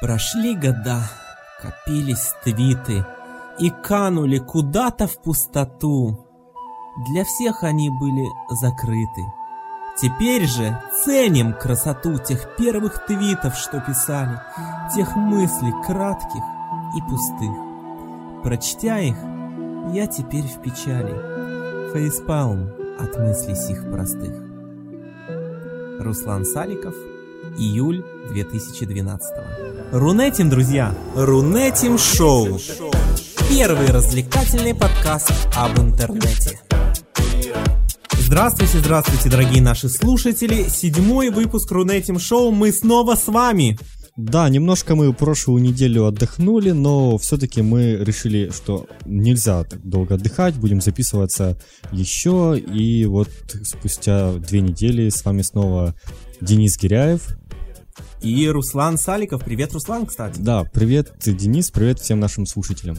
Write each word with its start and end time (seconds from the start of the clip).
Прошли 0.00 0.54
года, 0.54 1.02
копились 1.60 2.32
твиты 2.44 3.04
и 3.58 3.68
канули 3.70 4.38
куда-то 4.38 5.08
в 5.08 5.20
пустоту. 5.20 6.24
Для 7.10 7.24
всех 7.24 7.64
они 7.64 7.90
были 7.90 8.24
закрыты. 8.48 9.22
Теперь 10.00 10.46
же 10.46 10.80
ценим 11.04 11.52
красоту 11.52 12.16
тех 12.18 12.54
первых 12.56 13.06
твитов, 13.06 13.56
что 13.56 13.80
писали, 13.80 14.40
тех 14.94 15.16
мыслей 15.16 15.74
кратких 15.84 16.44
и 16.96 17.02
пустых. 17.02 18.44
Прочтя 18.44 19.00
их, 19.00 19.16
я 19.92 20.06
теперь 20.06 20.46
в 20.46 20.62
печали, 20.62 21.92
фейспалм 21.92 22.70
от 23.00 23.18
мыслей 23.18 23.56
сих 23.56 23.90
простых. 23.90 24.32
Руслан 25.98 26.44
Саликов, 26.44 26.94
июль 27.58 28.04
2012 28.28 29.67
Рунетим, 29.92 30.50
друзья! 30.50 30.94
Рунетим 31.14 31.96
Шоу! 31.96 32.60
Первый 33.48 33.86
развлекательный 33.86 34.74
подкаст 34.74 35.32
об 35.56 35.78
интернете. 35.78 36.60
Здравствуйте, 38.18 38.80
здравствуйте, 38.80 39.30
дорогие 39.30 39.62
наши 39.62 39.88
слушатели. 39.88 40.68
Седьмой 40.68 41.30
выпуск 41.30 41.72
Рунетим 41.72 42.18
Шоу. 42.18 42.50
Мы 42.50 42.70
снова 42.70 43.14
с 43.14 43.28
вами. 43.28 43.78
Да, 44.18 44.50
немножко 44.50 44.94
мы 44.94 45.14
прошлую 45.14 45.62
неделю 45.62 46.04
отдохнули, 46.04 46.72
но 46.72 47.16
все-таки 47.16 47.62
мы 47.62 47.96
решили, 47.96 48.50
что 48.50 48.86
нельзя 49.06 49.64
так 49.64 49.80
долго 49.88 50.16
отдыхать, 50.16 50.56
будем 50.56 50.82
записываться 50.82 51.56
еще. 51.92 52.58
И 52.58 53.06
вот 53.06 53.30
спустя 53.62 54.34
две 54.34 54.60
недели 54.60 55.08
с 55.08 55.24
вами 55.24 55.40
снова 55.40 55.94
Денис 56.42 56.76
Гиряев. 56.76 57.28
И 58.20 58.48
Руслан 58.48 58.98
Саликов. 58.98 59.44
Привет, 59.44 59.72
Руслан, 59.72 60.06
кстати. 60.06 60.38
Да, 60.40 60.64
привет, 60.64 61.12
Денис, 61.24 61.70
привет 61.70 62.00
всем 62.00 62.20
нашим 62.20 62.46
слушателям. 62.46 62.96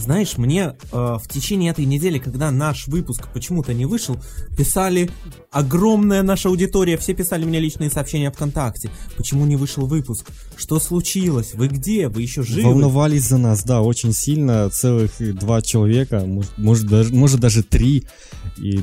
Знаешь, 0.00 0.38
мне 0.38 0.74
э, 0.92 0.96
в 1.22 1.22
течение 1.28 1.70
этой 1.70 1.84
недели, 1.84 2.18
когда 2.18 2.50
наш 2.50 2.88
выпуск 2.88 3.28
почему-то 3.32 3.74
не 3.74 3.84
вышел, 3.84 4.16
писали 4.56 5.10
огромная 5.50 6.22
наша 6.22 6.48
аудитория, 6.48 6.96
все 6.96 7.14
писали 7.14 7.44
мне 7.44 7.60
личные 7.60 7.90
сообщения 7.90 8.30
ВКонтакте. 8.30 8.90
Почему 9.16 9.44
не 9.44 9.56
вышел 9.56 9.86
выпуск? 9.86 10.26
Что 10.56 10.80
случилось? 10.80 11.54
Вы 11.54 11.68
где? 11.68 12.08
Вы 12.08 12.22
еще 12.22 12.42
живы? 12.42 12.68
Волновались 12.68 13.28
за 13.28 13.36
нас, 13.36 13.62
да, 13.62 13.82
очень 13.82 14.12
сильно. 14.12 14.70
Целых 14.70 15.12
два 15.36 15.60
человека, 15.60 16.20
может, 16.26 16.56
может, 16.56 16.86
даже, 16.86 17.14
может 17.14 17.40
даже 17.40 17.62
три. 17.62 18.04
И 18.56 18.82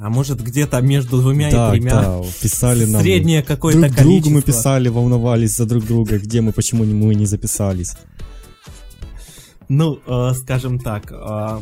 а 0.00 0.08
может 0.08 0.42
где-то 0.42 0.80
между 0.80 1.20
двумя 1.20 1.50
да, 1.50 1.68
и 1.68 1.78
тремя. 1.78 1.92
Да, 1.92 2.22
писали 2.40 2.86
нам. 2.86 3.02
Среднее 3.02 3.42
какое-то 3.42 3.80
друг 3.80 3.94
количество. 3.94 4.20
другу 4.20 4.30
мы 4.30 4.42
писали, 4.42 4.88
волновались 4.88 5.56
за 5.56 5.66
друг 5.66 5.86
друга, 5.86 6.18
где 6.18 6.40
мы, 6.40 6.52
почему 6.52 6.84
мы 6.84 7.14
не 7.14 7.26
записались. 7.26 7.92
Ну, 9.74 9.98
э, 10.06 10.34
скажем 10.34 10.78
так, 10.78 11.10
э, 11.10 11.60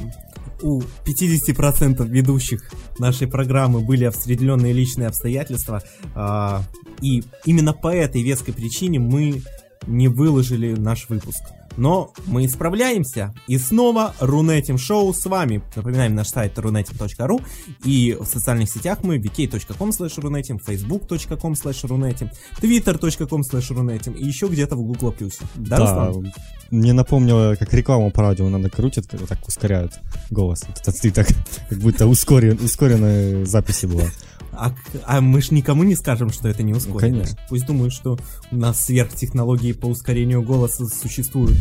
у 0.62 0.83
50% 1.05 2.05
ведущих 2.08 2.69
нашей 2.98 3.28
программы 3.28 3.86
были 3.86 4.03
определенные 4.03 4.72
личные 4.72 5.06
обстоятельства, 5.06 5.80
э, 6.16 6.58
и 7.03 7.22
именно 7.44 7.72
по 7.72 7.86
этой 7.94 8.25
веской 8.25 8.53
причине 8.53 8.98
мы 8.98 9.42
не 9.86 10.08
выложили 10.08 10.75
наш 10.75 11.08
выпуск. 11.08 11.41
Но 11.76 12.12
мы 12.26 12.48
справляемся. 12.48 13.32
И 13.46 13.56
снова 13.58 14.14
Рунетим 14.20 14.76
Шоу 14.78 15.12
с 15.14 15.24
вами. 15.26 15.62
Напоминаем 15.76 16.14
наш 16.14 16.28
сайт 16.28 16.58
runetim.ru 16.58 17.42
и 17.84 18.16
в 18.20 18.26
социальных 18.26 18.70
сетях 18.70 18.98
мы 19.02 19.18
vk.com 19.18 19.91
slash 19.91 20.18
runetim, 20.18 20.58
facebook.com 20.64 21.52
slash 21.54 21.84
runetim, 21.84 22.30
twitter.com 22.60 23.41
slash 23.42 23.70
runetim 23.70 24.16
и 24.16 24.26
еще 24.26 24.48
где-то 24.48 24.76
в 24.76 24.82
Google+. 24.82 25.14
Да, 25.56 25.76
Да, 25.78 26.06
Руслан? 26.08 26.32
мне 26.70 26.92
напомнило, 26.92 27.54
как 27.58 27.72
рекламу 27.74 28.10
по 28.10 28.22
радио 28.22 28.48
надо 28.48 28.68
крутят, 28.70 29.06
как 29.06 29.26
так 29.26 29.46
ускоряют 29.48 29.92
голос. 30.30 30.62
Это 30.68 30.92
ты 30.92 31.10
так, 31.10 31.28
как 31.68 31.78
будто 31.78 32.06
ускорен, 32.06 32.58
ускоренная 32.62 33.44
записи 33.44 33.87
была. 33.87 34.04
А, 34.53 34.75
а 35.06 35.21
мы 35.21 35.41
ж 35.41 35.53
никому 35.53 35.84
не 35.84 35.94
скажем, 35.94 36.31
что 36.31 36.49
это 36.49 36.62
не 36.62 36.72
ускорено. 36.75 37.19
конечно. 37.19 37.38
Пусть 37.49 37.66
думают, 37.66 37.93
что 37.93 38.19
у 38.50 38.56
нас 38.56 38.84
сверхтехнологии 38.84 39.72
по 39.72 39.87
ускорению 39.87 40.43
голоса 40.43 40.87
существуют. 40.87 41.56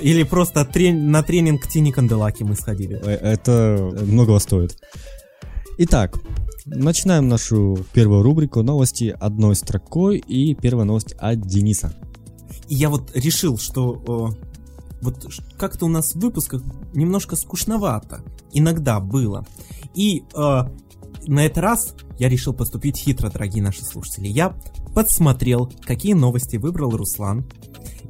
Или 0.00 0.22
просто 0.24 0.64
трен- 0.64 1.10
на 1.10 1.22
тренинг 1.22 1.66
Тини 1.66 1.90
Канделаки 1.90 2.42
мы 2.44 2.54
сходили. 2.54 3.00
Э, 3.02 3.10
Это 3.32 3.90
многого 4.06 4.38
стоит. 4.38 4.78
Итак, 5.78 6.18
начинаем 6.66 7.28
нашу 7.28 7.78
первую 7.92 8.22
рубрику 8.22 8.62
новости 8.62 9.16
одной 9.18 9.54
строкой. 9.56 10.18
И 10.18 10.54
первая 10.54 10.84
новость 10.84 11.14
от 11.18 11.40
Дениса. 11.40 11.92
И 12.68 12.74
я 12.74 12.90
вот 12.90 13.10
решил, 13.16 13.58
что 13.58 14.34
вот 15.00 15.26
как-то 15.56 15.86
у 15.86 15.88
нас 15.88 16.12
в 16.14 16.20
выпусках 16.20 16.62
немножко 16.94 17.36
скучновато. 17.36 18.22
Иногда 18.52 19.00
было. 19.00 19.46
И 19.94 20.22
э, 20.34 20.60
на 21.28 21.46
этот 21.46 21.58
раз 21.58 21.94
я 22.18 22.28
решил 22.28 22.52
поступить 22.52 22.98
хитро, 22.98 23.30
дорогие 23.30 23.62
наши 23.62 23.84
слушатели. 23.84 24.26
Я 24.28 24.56
подсмотрел, 24.94 25.70
какие 25.84 26.14
новости 26.14 26.56
выбрал 26.56 26.90
Руслан. 26.90 27.48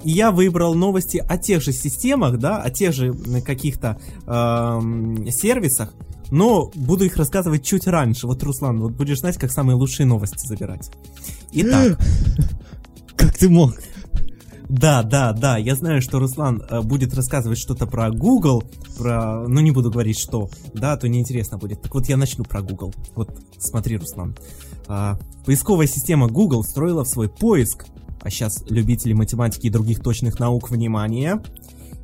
И 0.05 0.11
я 0.11 0.31
выбрал 0.31 0.75
новости 0.75 1.19
о 1.19 1.37
тех 1.37 1.61
же 1.61 1.73
системах, 1.73 2.39
да, 2.39 2.63
о 2.63 2.71
тех 2.71 2.95
же 2.95 3.13
каких-то 3.45 4.01
эм, 4.27 5.29
сервисах, 5.31 5.93
но 6.31 6.71
буду 6.75 7.05
их 7.05 7.17
рассказывать 7.17 7.65
чуть 7.65 7.89
раньше. 7.89 8.29
Вот, 8.29 8.43
Руслан, 8.43 8.81
вот 8.81 8.93
будешь 8.93 9.19
знать, 9.19 9.37
как 9.37 9.51
самые 9.51 9.75
лучшие 9.75 10.07
новости 10.07 10.47
забирать. 10.47 10.89
Итак, 11.53 11.99
Как 13.19 13.37
ты 13.37 13.49
мог? 13.49 13.75
Да, 14.69 15.03
да, 15.03 15.33
да, 15.33 15.57
я 15.57 15.75
знаю, 15.75 16.03
что 16.03 16.19
Руслан 16.19 16.63
э, 16.69 16.83
будет 16.83 17.15
рассказывать 17.15 17.59
что-то 17.59 17.87
про 17.87 18.11
Google, 18.11 18.65
про, 18.99 19.49
ну 19.49 19.61
не 19.61 19.71
буду 19.71 19.91
говорить 19.91 20.19
что, 20.19 20.51
да, 20.75 20.97
то 20.97 21.09
неинтересно 21.09 21.57
будет. 21.57 21.81
Так 21.81 21.95
вот 21.95 22.07
я 22.07 22.17
начну 22.17 22.45
про 22.45 22.61
Google. 22.61 22.95
Вот 23.15 23.31
смотри, 23.59 23.97
Руслан. 23.97 24.37
А, 24.87 25.19
поисковая 25.47 25.87
система 25.87 26.29
Google 26.29 26.65
строила 26.65 27.05
в 27.05 27.09
свой 27.09 27.29
поиск, 27.31 27.87
а 28.21 28.31
сейчас 28.31 28.63
любители 28.69 29.15
математики 29.15 29.69
и 29.69 29.71
других 29.71 30.01
точных 30.01 30.39
наук, 30.39 30.71
внимание, 30.71 31.41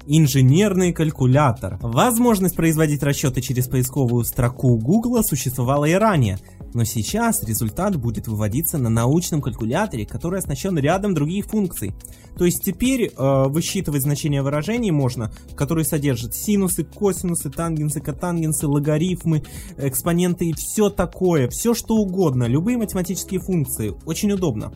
инженерный 0.06 0.92
калькулятор. 0.92 1.78
Возможность 1.80 2.56
производить 2.56 3.02
расчеты 3.02 3.40
через 3.40 3.68
поисковую 3.68 4.24
строку 4.24 4.78
Google 4.78 5.22
существовала 5.22 5.84
и 5.84 5.92
ранее, 5.92 6.38
но 6.72 6.84
сейчас 6.84 7.42
результат 7.42 7.96
будет 7.96 8.26
выводиться 8.26 8.78
на 8.78 8.90
научном 8.90 9.40
калькуляторе, 9.40 10.06
который 10.06 10.38
оснащен 10.38 10.76
рядом 10.78 11.14
других 11.14 11.46
функций. 11.46 11.94
То 12.36 12.44
есть 12.44 12.62
теперь 12.64 13.12
э, 13.16 13.44
высчитывать 13.48 14.02
значения 14.02 14.42
выражений 14.42 14.90
можно, 14.90 15.32
которые 15.56 15.84
содержат 15.84 16.34
синусы, 16.34 16.84
косинусы, 16.84 17.50
тангенсы, 17.50 18.00
котангенсы, 18.00 18.66
логарифмы, 18.66 19.42
экспоненты 19.76 20.46
и 20.46 20.52
все 20.52 20.90
такое, 20.90 21.48
все 21.48 21.74
что 21.74 21.96
угодно, 21.96 22.44
любые 22.44 22.78
математические 22.78 23.40
функции. 23.40 23.94
Очень 24.04 24.32
удобно. 24.32 24.72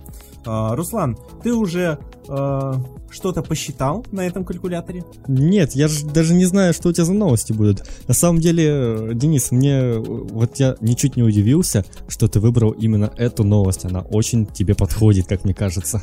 Э, 0.47 0.75
Руслан, 0.75 1.19
ты 1.43 1.53
уже 1.53 1.99
э, 2.29 2.73
что-то 3.11 3.43
посчитал 3.43 4.05
на 4.13 4.27
этом 4.27 4.45
калькуляторе? 4.45 5.05
Нет, 5.27 5.73
я 5.73 5.89
же 5.89 6.07
даже 6.07 6.35
не 6.35 6.45
знаю, 6.45 6.75
что 6.75 6.89
у 6.89 6.93
тебя 6.93 7.05
за 7.05 7.15
новости 7.15 7.53
будут. 7.53 7.89
На 8.07 8.15
самом 8.15 8.41
деле, 8.41 8.65
э, 8.67 9.11
Денис, 9.15 9.51
мне 9.51 9.73
э, 9.73 9.99
вот 9.99 10.57
я 10.57 10.77
ничуть 10.81 11.17
не 11.17 11.23
удивился, 11.23 11.85
что 12.09 12.29
ты 12.29 12.41
выбрал 12.41 12.73
именно 12.73 13.13
эту 13.17 13.45
новость. 13.45 13.85
Она 13.85 14.01
очень 14.01 14.47
тебе 14.47 14.75
подходит, 14.75 15.27
как 15.27 15.45
мне 15.45 15.55
кажется. 15.55 16.03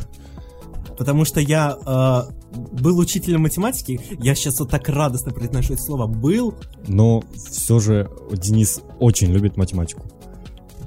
Потому 0.98 1.26
что 1.26 1.40
я 1.40 1.78
э, 1.86 2.58
был 2.74 2.98
учителем 2.98 3.42
математики, 3.42 4.00
я 4.20 4.36
сейчас 4.36 4.60
вот 4.60 4.70
так 4.70 4.88
радостно 4.88 5.32
произношу 5.32 5.74
это 5.74 5.82
слово 5.82 6.08
«был». 6.08 6.56
Но 6.88 7.24
все 7.52 7.80
же 7.80 8.10
Денис 8.32 8.82
очень 9.00 9.32
любит 9.32 9.58
математику. 9.58 10.04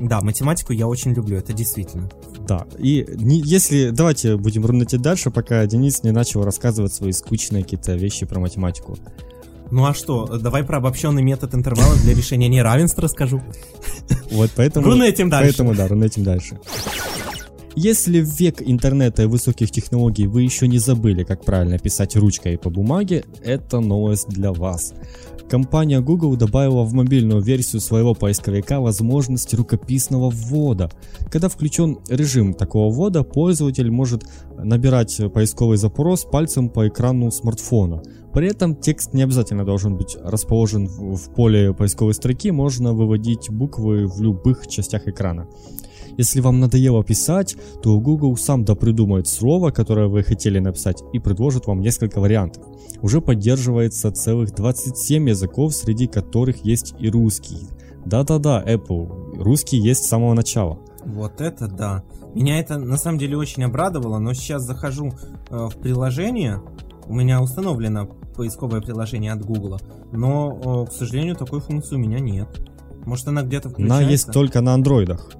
Да, 0.01 0.21
математику 0.21 0.73
я 0.73 0.87
очень 0.87 1.13
люблю, 1.13 1.37
это 1.37 1.53
действительно. 1.53 2.09
Да, 2.47 2.67
и 2.79 3.05
не- 3.17 3.41
если... 3.41 3.91
Давайте 3.91 4.37
будем 4.37 4.65
рунетить 4.65 5.03
дальше, 5.03 5.31
пока 5.31 5.67
Денис 5.67 6.03
не 6.05 6.12
начал 6.12 6.44
рассказывать 6.44 6.94
свои 6.94 7.12
скучные 7.12 7.65
какие-то 7.65 7.94
вещи 7.94 8.25
про 8.25 8.41
математику. 8.41 8.97
Ну 9.71 9.85
а 9.85 9.93
что, 9.93 10.27
давай 10.38 10.62
про 10.65 10.79
обобщенный 10.79 11.23
метод 11.23 11.55
интервала 11.55 11.94
для 11.97 12.15
решения 12.15 12.49
неравенства 12.49 13.03
расскажу. 13.03 13.43
Вот 14.31 14.50
поэтому... 14.56 14.87
Рунетим 14.87 15.29
дальше. 15.29 15.49
Поэтому, 15.50 15.75
да, 15.75 15.88
рунетим 15.88 16.25
дальше. 16.25 16.59
Если 17.81 18.21
в 18.21 18.41
век 18.41 18.61
интернета 18.61 19.23
и 19.23 19.27
высоких 19.27 19.71
технологий 19.71 20.27
вы 20.27 20.43
еще 20.43 20.67
не 20.67 20.79
забыли, 20.79 21.23
как 21.23 21.45
правильно 21.45 21.79
писать 21.79 22.17
ручкой 22.17 22.59
по 22.59 22.71
бумаге, 22.71 23.25
это 23.41 23.79
новость 23.79 24.29
для 24.31 24.53
вас. 24.53 24.95
Компания 25.49 26.01
Google 26.01 26.35
добавила 26.35 26.83
в 26.83 26.93
мобильную 26.93 27.41
версию 27.41 27.81
своего 27.81 28.15
поисковика 28.15 28.81
возможность 28.81 29.55
рукописного 29.55 30.29
ввода. 30.29 30.91
Когда 31.31 31.49
включен 31.49 31.99
режим 32.09 32.53
такого 32.53 32.93
ввода, 32.93 33.23
пользователь 33.23 33.93
может 33.93 34.25
набирать 34.59 35.17
поисковый 35.33 35.77
запрос 35.77 36.25
пальцем 36.25 36.71
по 36.71 36.89
экрану 36.89 37.31
смартфона. 37.31 38.03
При 38.35 38.49
этом 38.49 38.75
текст 38.75 39.15
не 39.15 39.23
обязательно 39.23 39.65
должен 39.65 39.97
быть 39.97 40.17
расположен 40.21 40.89
в 40.89 41.33
поле 41.33 41.73
поисковой 41.73 42.15
строки, 42.15 42.51
можно 42.51 42.93
выводить 42.93 43.49
буквы 43.51 44.09
в 44.09 44.21
любых 44.21 44.67
частях 44.67 45.07
экрана. 45.07 45.47
Если 46.19 46.41
вам 46.41 46.59
надоело 46.59 47.05
писать, 47.05 47.56
то 47.81 47.99
Google 48.00 48.37
сам 48.37 48.65
допридумает 48.65 49.29
слово, 49.29 49.70
которое 49.70 50.09
вы 50.09 50.25
хотели 50.25 50.59
написать, 50.59 51.00
и 51.12 51.20
предложит 51.20 51.67
вам 51.67 51.81
несколько 51.81 52.20
вариантов. 52.20 52.65
Уже 53.00 53.20
поддерживается 53.20 54.11
целых 54.11 54.53
27 54.53 55.29
языков, 55.29 55.73
среди 55.73 56.09
которых 56.09 56.65
есть 56.65 56.94
и 56.99 57.09
русский. 57.09 57.69
Да-да-да, 58.05 58.65
Apple, 58.67 59.41
русский 59.41 59.79
есть 59.79 60.05
с 60.05 60.09
самого 60.09 60.35
начала. 60.35 60.81
Вот 61.05 61.41
это 61.41 61.69
да. 61.69 62.03
Меня 62.35 62.59
это 62.59 62.79
на 62.79 62.97
самом 62.97 63.19
деле 63.19 63.37
очень 63.37 63.62
обрадовало, 63.62 64.19
но 64.19 64.35
сейчас 64.35 64.62
захожу 64.62 65.12
э, 65.50 65.69
в 65.70 65.76
приложение, 65.76 66.61
у 67.06 67.15
меня 67.15 67.41
установлено 67.41 68.06
поисковое 68.35 68.81
приложение 68.81 69.32
от 69.32 69.44
Google, 69.44 69.79
но, 70.11 70.85
э, 70.85 70.91
к 70.91 70.93
сожалению, 70.93 71.37
такой 71.37 71.61
функции 71.61 71.94
у 71.94 71.99
меня 71.99 72.19
нет. 72.19 72.49
Может 73.05 73.29
она 73.29 73.43
где-то 73.43 73.70
включается? 73.70 73.99
Она 73.99 74.11
есть 74.11 74.32
только 74.32 74.61
на 74.61 74.75
андроидах. 74.75 75.31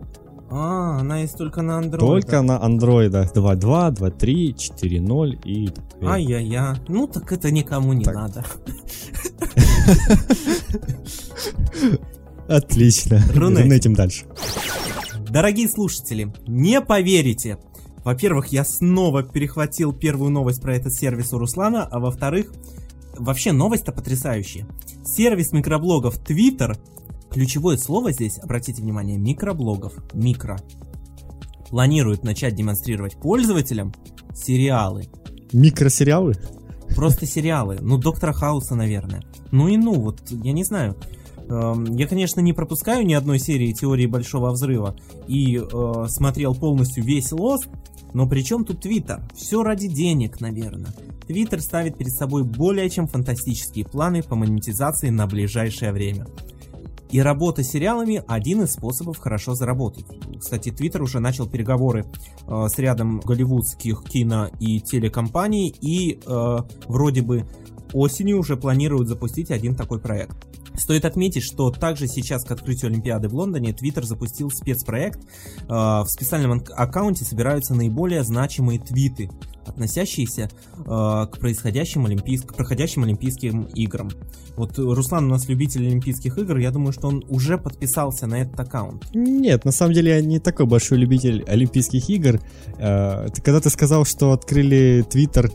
А, 0.51 1.01
она 1.01 1.21
есть 1.21 1.37
только 1.37 1.63
на 1.63 1.79
андроидах. 1.79 2.09
Только 2.09 2.43
на 2.43 2.63
андроидах 2.63 3.35
2.2, 3.35 3.97
2.3, 3.97 4.55
4.0 4.55 5.41
и... 5.45 5.71
Ай-яй-яй. 6.03 6.77
Ну 6.89 7.07
так 7.07 7.33
это 7.33 7.51
никому 7.51 7.93
не 7.93 8.05
так. 8.05 8.15
надо. 8.15 8.45
Отлично. 12.49 13.23
Рунетим 13.35 13.95
дальше. 13.95 14.25
Дорогие 15.29 15.69
слушатели, 15.69 16.33
не 16.47 16.81
поверите. 16.81 17.59
Во-первых, 18.05 18.49
я 18.49 18.65
снова 18.65 19.23
перехватил 19.23 19.93
первую 19.93 20.31
новость 20.31 20.63
про 20.63 20.75
этот 20.75 20.95
сервис 20.95 21.35
у 21.35 21.39
Руслана, 21.39 21.85
а 21.85 21.99
во-вторых, 21.99 22.55
вообще 23.15 23.53
новость-то 23.53 23.93
потрясающая. 23.93 24.67
Сервис 25.05 25.53
микроблогов 25.53 26.19
Twitter, 26.19 26.79
ключевое 27.39 27.77
слово 27.77 28.11
здесь, 28.11 28.37
обратите 28.39 28.83
внимание, 28.83 29.17
микроблогов, 29.17 29.93
микро, 30.13 30.59
планирует 31.71 32.25
начать 32.25 32.57
демонстрировать 32.57 33.15
пользователям 33.15 33.95
сериалы. 34.35 35.05
Микросериалы? 35.53 36.35
Просто 36.97 37.27
сериалы. 37.27 37.79
Ну, 37.81 37.97
Доктора 37.97 38.33
Хауса, 38.33 38.75
наверное. 38.75 39.23
Ну 39.53 39.69
и 39.69 39.77
ну, 39.77 39.95
вот, 39.95 40.21
я 40.31 40.53
не 40.53 40.65
знаю. 40.65 40.97
Эм, 41.49 41.85
я, 41.97 42.09
конечно, 42.09 42.41
не 42.41 42.53
пропускаю 42.53 43.07
ни 43.07 43.15
одной 43.15 43.39
серии 43.39 43.73
теории 43.73 44.07
Большого 44.07 44.51
Взрыва 44.51 44.97
и 45.29 45.59
э, 45.59 46.07
смотрел 46.09 46.57
полностью 46.57 47.05
весь 47.05 47.31
Lost, 47.31 47.69
но 48.15 48.29
при 48.29 48.43
чем 48.43 48.65
тут 48.65 48.81
Твиттер? 48.81 49.23
Все 49.37 49.63
ради 49.63 49.87
денег, 49.87 50.41
наверное. 50.41 50.93
Твиттер 51.29 51.61
ставит 51.61 51.97
перед 51.97 52.13
собой 52.13 52.43
более 52.43 52.91
чем 52.91 53.07
фантастические 53.07 53.85
планы 53.85 54.25
по 54.25 54.35
монетизации 54.35 55.11
на 55.11 55.29
ближайшее 55.29 55.93
время. 55.93 56.27
И 57.11 57.21
работа 57.21 57.63
с 57.63 57.71
сериалами 57.71 58.23
один 58.27 58.63
из 58.63 58.73
способов 58.73 59.19
хорошо 59.19 59.55
заработать. 59.55 60.05
Кстати, 60.39 60.71
Твиттер 60.71 61.03
уже 61.03 61.21
начал 61.21 61.49
переговоры 61.49 62.05
э, 62.47 62.67
с 62.69 62.79
рядом 62.79 63.21
голливудских 63.21 64.05
кино 64.05 64.51
и 64.61 64.81
телекомпаний, 64.81 65.69
и 65.81 66.21
э, 66.25 66.57
вроде 66.87 67.23
бы 67.23 67.47
осенью 67.93 68.39
уже 68.39 68.57
планируют 68.57 69.09
запустить 69.09 69.51
один 69.51 69.75
такой 69.75 70.01
проект. 70.01 70.37
Стоит 70.75 71.05
отметить, 71.05 71.43
что 71.43 71.71
также 71.71 72.07
сейчас 72.07 72.45
к 72.45 72.53
открытию 72.53 72.91
Олимпиады 72.91 73.29
в 73.29 73.35
Лондоне 73.35 73.73
Twitter 73.73 74.05
запустил 74.05 74.51
спецпроект. 74.51 75.21
Э, 75.63 76.03
в 76.03 76.07
специальном 76.09 76.63
аккаунте 76.77 77.25
собираются 77.25 77.75
наиболее 77.75 78.23
значимые 78.23 78.79
твиты, 78.79 79.31
относящиеся 79.69 80.51
э, 80.79 80.85
к 80.85 81.39
происходящим 81.39 82.07
олимпийск... 82.07 82.55
проходящим 82.55 83.05
Олимпийским 83.05 83.65
играм. 83.75 84.11
Вот 84.57 84.79
Руслан 84.79 85.27
у 85.27 85.29
нас 85.29 85.49
любитель 85.49 85.87
Олимпийских 85.87 86.39
игр, 86.39 86.57
я 86.59 86.71
думаю, 86.71 86.93
что 86.93 87.09
он 87.09 87.25
уже 87.29 87.59
подписался 87.59 88.27
на 88.27 88.37
этот 88.43 88.59
аккаунт. 88.59 89.07
Нет, 89.15 89.65
на 89.65 89.73
самом 89.73 89.95
деле 89.95 90.17
я 90.17 90.21
не 90.21 90.39
такой 90.39 90.67
большой 90.67 90.99
любитель 90.99 91.45
Олимпийских 91.47 92.09
игр. 92.11 92.41
Э, 92.79 93.29
когда 93.45 93.61
ты 93.61 93.71
сказал, 93.71 94.05
что 94.05 94.33
открыли 94.33 95.05
Твиттер 95.09 95.51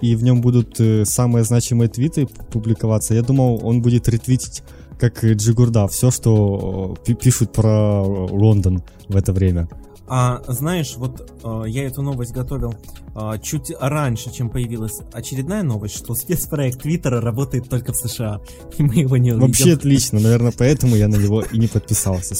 и 0.00 0.16
в 0.16 0.22
нем 0.22 0.40
будут 0.40 0.80
э, 0.80 1.04
самые 1.04 1.44
значимые 1.44 1.88
твиты 1.88 2.26
публиковаться, 2.26 3.14
я 3.14 3.22
думал, 3.22 3.60
он 3.62 3.82
будет 3.82 4.08
ретвитить 4.08 4.62
как 4.98 5.24
Джигурда, 5.24 5.86
все, 5.88 6.10
что 6.10 6.96
э, 7.06 7.14
пишут 7.14 7.52
про 7.52 8.02
Лондон 8.02 8.82
в 9.08 9.16
это 9.16 9.32
время. 9.32 9.68
А 10.08 10.42
знаешь, 10.48 10.94
вот 10.96 11.30
э, 11.44 11.62
я 11.68 11.86
эту 11.86 12.02
новость 12.02 12.32
готовил 12.32 12.74
э, 13.14 13.38
чуть 13.42 13.72
раньше, 13.78 14.32
чем 14.32 14.48
появилась 14.48 15.00
очередная 15.12 15.62
новость, 15.62 15.96
что 15.96 16.14
спецпроект 16.14 16.82
Твиттера 16.82 17.20
работает 17.20 17.68
только 17.68 17.92
в 17.92 17.96
США, 17.96 18.40
и 18.78 18.82
мы 18.82 18.94
его 18.94 19.16
не 19.18 19.32
увидим. 19.32 19.48
Вообще 19.48 19.74
отлично, 19.74 20.18
наверное, 20.20 20.52
поэтому 20.56 20.96
я 20.96 21.08
на 21.08 21.16
него 21.16 21.42
и 21.42 21.58
не 21.58 21.66
подписался. 21.66 22.36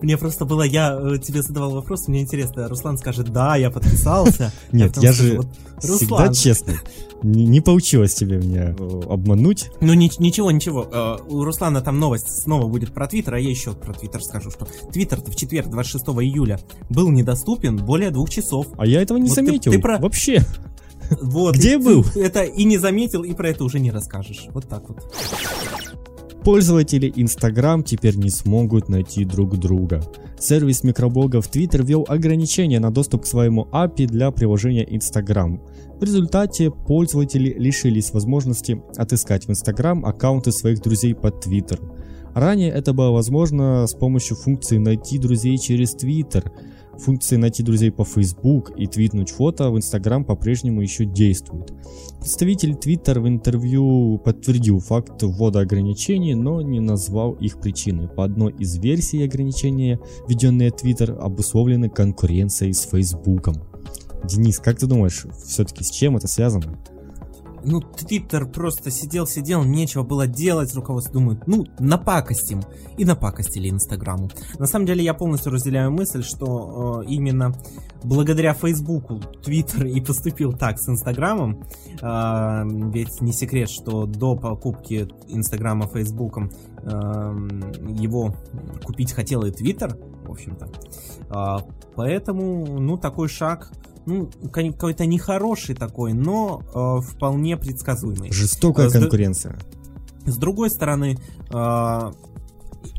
Мне 0.00 0.18
просто 0.18 0.44
было, 0.44 0.62
я 0.62 0.96
э, 1.00 1.18
тебе 1.18 1.42
задавал 1.42 1.72
вопрос, 1.72 2.08
мне 2.08 2.20
интересно, 2.20 2.68
Руслан 2.68 2.98
скажет, 2.98 3.32
да, 3.32 3.56
я 3.56 3.70
подписался. 3.70 4.52
Нет, 4.72 4.96
я 4.98 5.12
же 5.12 5.40
всегда 5.78 6.32
честный. 6.32 6.76
Не 7.24 7.62
получилось 7.62 8.14
тебе 8.14 8.36
меня 8.36 8.76
э, 8.78 9.00
обмануть. 9.08 9.70
Ну 9.80 9.94
ничего, 9.94 10.50
ничего. 10.50 10.86
Э, 10.92 11.16
у 11.26 11.42
Руслана 11.42 11.80
там 11.80 11.98
новость 11.98 12.42
снова 12.42 12.66
будет 12.66 12.92
про 12.92 13.06
Твиттер, 13.06 13.34
а 13.34 13.40
я 13.40 13.48
еще 13.48 13.72
про 13.72 13.94
Твиттер 13.94 14.22
скажу, 14.22 14.50
что 14.50 14.66
Твиттер 14.92 15.22
в 15.22 15.34
четверг, 15.34 15.70
26 15.70 16.04
июля, 16.04 16.60
был 16.90 17.10
недоступен 17.10 17.78
более 17.78 18.10
двух 18.10 18.28
часов. 18.28 18.66
А 18.76 18.86
я 18.86 19.00
этого 19.00 19.16
не 19.16 19.30
заметил. 19.30 19.72
Ты 19.72 19.78
про... 19.78 19.98
Вообще. 19.98 20.44
Вот. 21.20 21.56
Где 21.56 21.78
был? 21.78 22.04
Это 22.14 22.42
и 22.42 22.64
не 22.64 22.78
заметил, 22.78 23.24
и 23.24 23.32
про 23.34 23.50
это 23.50 23.64
уже 23.64 23.80
не 23.80 23.90
расскажешь. 23.90 24.46
Вот 24.50 24.68
так 24.68 24.88
вот. 24.88 25.02
Пользователи 26.44 27.10
Instagram 27.16 27.82
теперь 27.82 28.16
не 28.16 28.28
смогут 28.28 28.90
найти 28.90 29.24
друг 29.24 29.56
друга. 29.56 30.02
Сервис 30.38 30.84
микроблогов 30.84 31.48
Twitter 31.50 31.82
ввел 31.82 32.04
ограничения 32.06 32.80
на 32.80 32.90
доступ 32.90 33.22
к 33.22 33.26
своему 33.26 33.66
API 33.72 34.06
для 34.06 34.30
приложения 34.30 34.84
Instagram. 34.84 35.62
В 35.98 36.04
результате 36.04 36.70
пользователи 36.70 37.54
лишились 37.58 38.12
возможности 38.12 38.82
отыскать 38.98 39.46
в 39.46 39.50
Instagram 39.50 40.04
аккаунты 40.04 40.52
своих 40.52 40.82
друзей 40.82 41.14
по 41.14 41.28
Twitter. 41.28 41.80
Ранее 42.34 42.70
это 42.70 42.92
было 42.92 43.10
возможно 43.10 43.86
с 43.86 43.94
помощью 43.94 44.36
функции 44.36 44.76
«Найти 44.76 45.16
друзей 45.16 45.56
через 45.56 45.96
Twitter», 45.96 46.44
Функции 46.98 47.36
найти 47.36 47.62
друзей 47.62 47.90
по 47.90 48.04
Facebook 48.04 48.72
и 48.76 48.86
твитнуть 48.86 49.30
фото 49.30 49.70
в 49.70 49.76
Instagram 49.76 50.24
по-прежнему 50.24 50.80
еще 50.80 51.04
действуют. 51.04 51.72
Представитель 52.20 52.72
Twitter 52.72 53.20
в 53.20 53.28
интервью 53.28 54.18
подтвердил 54.18 54.80
факт 54.80 55.22
ввода 55.22 55.60
ограничений, 55.60 56.34
но 56.34 56.62
не 56.62 56.80
назвал 56.80 57.32
их 57.32 57.60
причиной. 57.60 58.08
По 58.08 58.24
одной 58.24 58.52
из 58.58 58.76
версий 58.78 59.22
ограничения, 59.24 60.00
введенные 60.28 60.70
Twitter, 60.70 61.16
обусловлены 61.16 61.88
конкуренцией 61.88 62.72
с 62.72 62.82
Facebook. 62.82 63.48
Денис, 64.24 64.58
как 64.58 64.78
ты 64.78 64.86
думаешь, 64.86 65.26
все-таки 65.44 65.84
с 65.84 65.90
чем 65.90 66.16
это 66.16 66.28
связано? 66.28 66.78
Ну, 67.64 67.80
Твиттер 67.80 68.46
просто 68.46 68.90
сидел-сидел, 68.90 69.64
нечего 69.64 70.02
было 70.02 70.26
делать, 70.26 70.74
руководство 70.74 71.14
думает, 71.14 71.46
ну, 71.46 71.66
напакостим. 71.78 72.62
И 72.96 73.04
напакостили 73.04 73.70
Инстаграму. 73.70 74.30
На 74.58 74.66
самом 74.66 74.86
деле 74.86 75.02
я 75.02 75.14
полностью 75.14 75.52
разделяю 75.52 75.90
мысль, 75.90 76.22
что 76.22 77.02
э, 77.02 77.06
именно 77.06 77.54
благодаря 78.02 78.54
Фейсбуку 78.54 79.20
Твиттер 79.42 79.86
и 79.86 80.00
поступил 80.00 80.52
так 80.52 80.78
с 80.78 80.88
Инстаграмом. 80.88 81.64
Э, 82.00 82.62
ведь 82.66 83.20
не 83.20 83.32
секрет, 83.32 83.70
что 83.70 84.06
до 84.06 84.36
покупки 84.36 85.08
Инстаграма 85.28 85.88
Фейсбуком 85.88 86.50
э, 86.82 86.88
его 86.88 88.36
купить 88.84 89.12
хотел 89.12 89.42
и 89.42 89.50
Твиттер, 89.50 89.96
в 90.26 90.30
общем-то. 90.30 90.68
Э, 91.30 91.58
поэтому, 91.94 92.78
ну, 92.80 92.96
такой 92.96 93.28
шаг 93.28 93.70
ну, 94.06 94.30
какой-то 94.52 95.06
нехороший 95.06 95.74
такой, 95.74 96.12
но 96.12 96.62
э, 96.74 97.06
вполне 97.06 97.56
предсказуемый. 97.56 98.32
Жестокая 98.32 98.88
с 98.88 98.92
конкуренция. 98.92 99.58
С 100.26 100.36
другой 100.36 100.70
стороны, 100.70 101.18
э, 101.50 102.12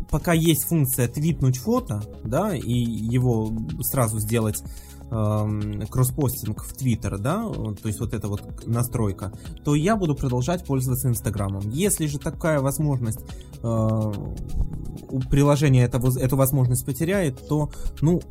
пока 0.10 0.34
есть 0.34 0.64
функция 0.66 1.08
твитнуть 1.08 1.58
фото, 1.58 2.04
да, 2.24 2.56
и 2.56 2.72
его 2.72 3.52
сразу 3.82 4.20
сделать 4.20 4.64
э, 5.12 5.86
кросспостинг 5.90 6.64
в 6.64 6.74
Твиттер, 6.74 7.18
да, 7.18 7.48
то 7.52 7.88
есть 7.88 8.00
вот 8.00 8.14
эта 8.14 8.28
вот 8.28 8.68
настройка, 8.68 9.32
то 9.64 9.76
я 9.76 9.96
буду 9.96 10.16
продолжать 10.16 10.66
пользоваться 10.66 11.08
Инстаграмом. 11.08 11.70
Если 11.70 12.06
же 12.08 12.20
такая 12.20 12.60
возможность 12.60 13.20
э, 13.62 13.66
у 13.66 15.20
приложения 15.30 15.84
это, 15.84 15.98
эту 16.20 16.36
возможность 16.36 16.86
потеряет, 16.86 17.48
то, 17.48 17.72
ну, 18.02 18.22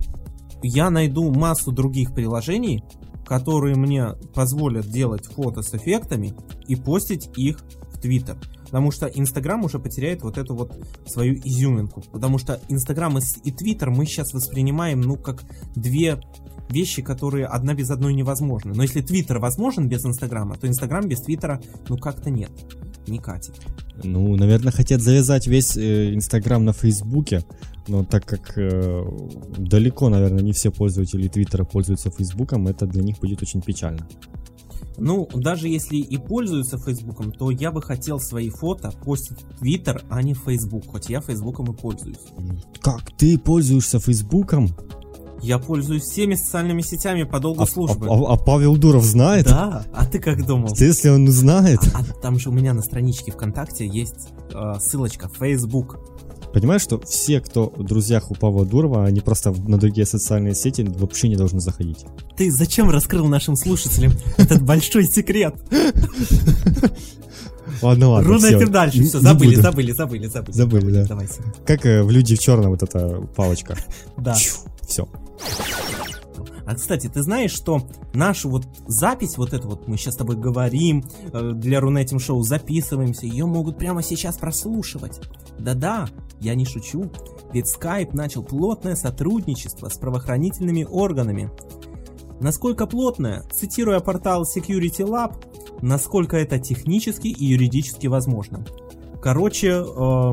я 0.66 0.90
найду 0.90 1.30
массу 1.30 1.72
других 1.72 2.14
приложений, 2.14 2.84
которые 3.26 3.76
мне 3.76 4.12
позволят 4.34 4.86
делать 4.86 5.26
фото 5.26 5.62
с 5.62 5.74
эффектами 5.74 6.34
и 6.66 6.76
постить 6.76 7.30
их 7.36 7.58
в 7.92 8.00
Твиттер. 8.00 8.36
Потому 8.64 8.90
что 8.90 9.06
Инстаграм 9.06 9.64
уже 9.64 9.78
потеряет 9.78 10.22
вот 10.22 10.36
эту 10.36 10.54
вот 10.54 10.76
свою 11.06 11.34
изюминку. 11.34 12.02
Потому 12.12 12.38
что 12.38 12.60
Инстаграм 12.68 13.16
и 13.18 13.52
Твиттер 13.52 13.90
мы 13.90 14.04
сейчас 14.04 14.32
воспринимаем, 14.32 15.00
ну, 15.00 15.16
как 15.16 15.44
две 15.76 16.20
вещи, 16.70 17.02
которые 17.02 17.46
одна 17.46 17.74
без 17.74 17.90
одной 17.90 18.14
невозможны. 18.14 18.74
Но 18.74 18.82
если 18.82 19.00
Твиттер 19.00 19.38
возможен 19.38 19.88
без 19.88 20.04
Инстаграма, 20.04 20.56
то 20.56 20.66
Инстаграм 20.66 21.06
без 21.06 21.20
Твиттера, 21.20 21.60
ну, 21.88 21.96
как-то 21.98 22.30
нет. 22.30 22.50
не 23.06 23.18
катит. 23.18 23.54
Ну, 24.02 24.34
наверное, 24.36 24.72
хотят 24.72 25.00
завязать 25.00 25.46
весь 25.46 25.76
э, 25.76 26.14
Инстаграм 26.14 26.64
на 26.64 26.72
Фейсбуке, 26.72 27.44
но 27.88 28.04
так 28.04 28.24
как 28.24 28.56
э, 28.56 29.04
далеко, 29.58 30.08
наверное, 30.08 30.42
не 30.42 30.52
все 30.52 30.70
пользователи 30.70 31.28
Твиттера 31.28 31.64
пользуются 31.64 32.10
Фейсбуком, 32.10 32.66
это 32.68 32.86
для 32.86 33.02
них 33.02 33.18
будет 33.20 33.42
очень 33.42 33.60
печально. 33.62 34.06
Ну, 34.96 35.28
даже 35.34 35.68
если 35.68 35.96
и 35.96 36.16
пользуются 36.18 36.78
Фейсбуком, 36.78 37.32
то 37.32 37.50
я 37.50 37.72
бы 37.72 37.82
хотел 37.82 38.20
свои 38.20 38.48
фото 38.48 38.92
постить 39.04 39.38
в 39.42 39.58
Твиттер, 39.58 40.02
а 40.08 40.22
не 40.22 40.34
в 40.34 40.44
Фейсбук, 40.44 40.86
хоть 40.86 41.08
я 41.10 41.20
Фейсбуком 41.20 41.72
и 41.72 41.76
пользуюсь. 41.76 42.18
Как 42.80 43.10
ты 43.16 43.36
пользуешься 43.38 43.98
Фейсбуком? 43.98 44.68
Я 45.42 45.58
пользуюсь 45.58 46.04
всеми 46.04 46.36
социальными 46.36 46.80
сетями 46.80 47.24
по 47.24 47.38
долгу 47.40 47.64
А, 47.64 47.66
службы. 47.66 48.06
а- 48.08 48.32
а 48.32 48.36
Павел 48.36 48.76
Дуров 48.76 49.02
знает? 49.04 49.44
Да, 49.46 49.84
а 49.92 50.06
ты 50.06 50.18
как 50.18 50.46
думал? 50.46 50.72
Если 50.78 51.08
он 51.10 51.26
знает? 51.28 51.80
А 51.92 52.02
там 52.22 52.38
же 52.38 52.48
у 52.48 52.52
меня 52.52 52.72
на 52.72 52.80
страничке 52.80 53.32
ВКонтакте 53.32 53.86
есть 53.86 54.28
э, 54.54 54.74
ссылочка 54.80 55.28
Facebook. 55.28 55.98
Понимаешь, 56.54 56.82
что 56.82 57.00
все, 57.00 57.40
кто 57.40 57.72
в 57.76 57.82
друзьях 57.82 58.30
у 58.30 58.34
Павла 58.34 58.64
Дурова, 58.64 59.04
они 59.04 59.20
просто 59.20 59.52
на 59.66 59.76
другие 59.76 60.06
социальные 60.06 60.54
сети 60.54 60.82
вообще 60.82 61.28
не 61.28 61.34
должны 61.34 61.58
заходить. 61.58 62.06
Ты 62.36 62.52
зачем 62.52 62.90
раскрыл 62.90 63.26
нашим 63.26 63.56
слушателям 63.56 64.12
этот 64.38 64.62
большой 64.62 65.04
секрет? 65.06 65.56
Ладно, 67.82 68.10
ладно. 68.10 68.28
Рунетим 68.28 68.58
всё. 68.60 68.68
дальше. 68.68 69.02
Все, 69.02 69.18
забыли, 69.18 69.56
забыли, 69.56 69.90
забыли, 69.90 70.26
забыли. 70.26 70.52
Забыли, 70.54 70.92
да. 70.92 71.06
Давай. 71.06 71.28
Как 71.66 71.84
э, 71.84 72.02
в 72.02 72.10
«Люди 72.10 72.36
в 72.36 72.38
черном» 72.38 72.70
вот 72.70 72.82
эта 72.84 73.20
палочка. 73.34 73.76
Да. 74.16 74.36
Все. 74.86 75.08
А 76.66 76.74
кстати, 76.74 77.08
ты 77.08 77.22
знаешь, 77.22 77.52
что 77.52 77.86
нашу 78.14 78.48
вот 78.48 78.66
запись, 78.86 79.36
вот 79.36 79.52
это 79.52 79.66
вот 79.66 79.86
мы 79.86 79.96
сейчас 79.96 80.14
с 80.14 80.16
тобой 80.16 80.36
говорим, 80.36 81.04
э, 81.32 81.52
для 81.52 81.80
Рунетим 81.80 82.18
Шоу 82.18 82.42
записываемся, 82.42 83.26
ее 83.26 83.46
могут 83.46 83.76
прямо 83.76 84.02
сейчас 84.02 84.36
прослушивать. 84.36 85.20
Да-да, 85.58 86.08
я 86.40 86.54
не 86.54 86.64
шучу, 86.64 87.10
ведь 87.52 87.66
Skype 87.66 88.14
начал 88.14 88.42
плотное 88.42 88.96
сотрудничество 88.96 89.88
с 89.88 89.96
правоохранительными 89.96 90.84
органами. 90.84 91.50
Насколько 92.40 92.86
плотное, 92.86 93.42
цитируя 93.52 94.00
портал 94.00 94.42
Security 94.44 95.06
Lab, 95.06 95.34
насколько 95.80 96.36
это 96.36 96.58
технически 96.58 97.28
и 97.28 97.44
юридически 97.44 98.06
возможно. 98.06 98.64
Короче, 99.22 99.84
э, 99.84 100.32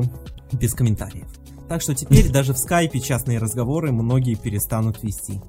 без 0.52 0.74
комментариев. 0.74 1.28
Так 1.68 1.80
что 1.80 1.94
теперь 1.94 2.28
даже 2.32 2.52
в 2.52 2.58
скайпе 2.58 3.00
частные 3.00 3.38
разговоры 3.38 3.92
многие 3.92 4.34
перестанут 4.34 5.02
вести. 5.02 5.40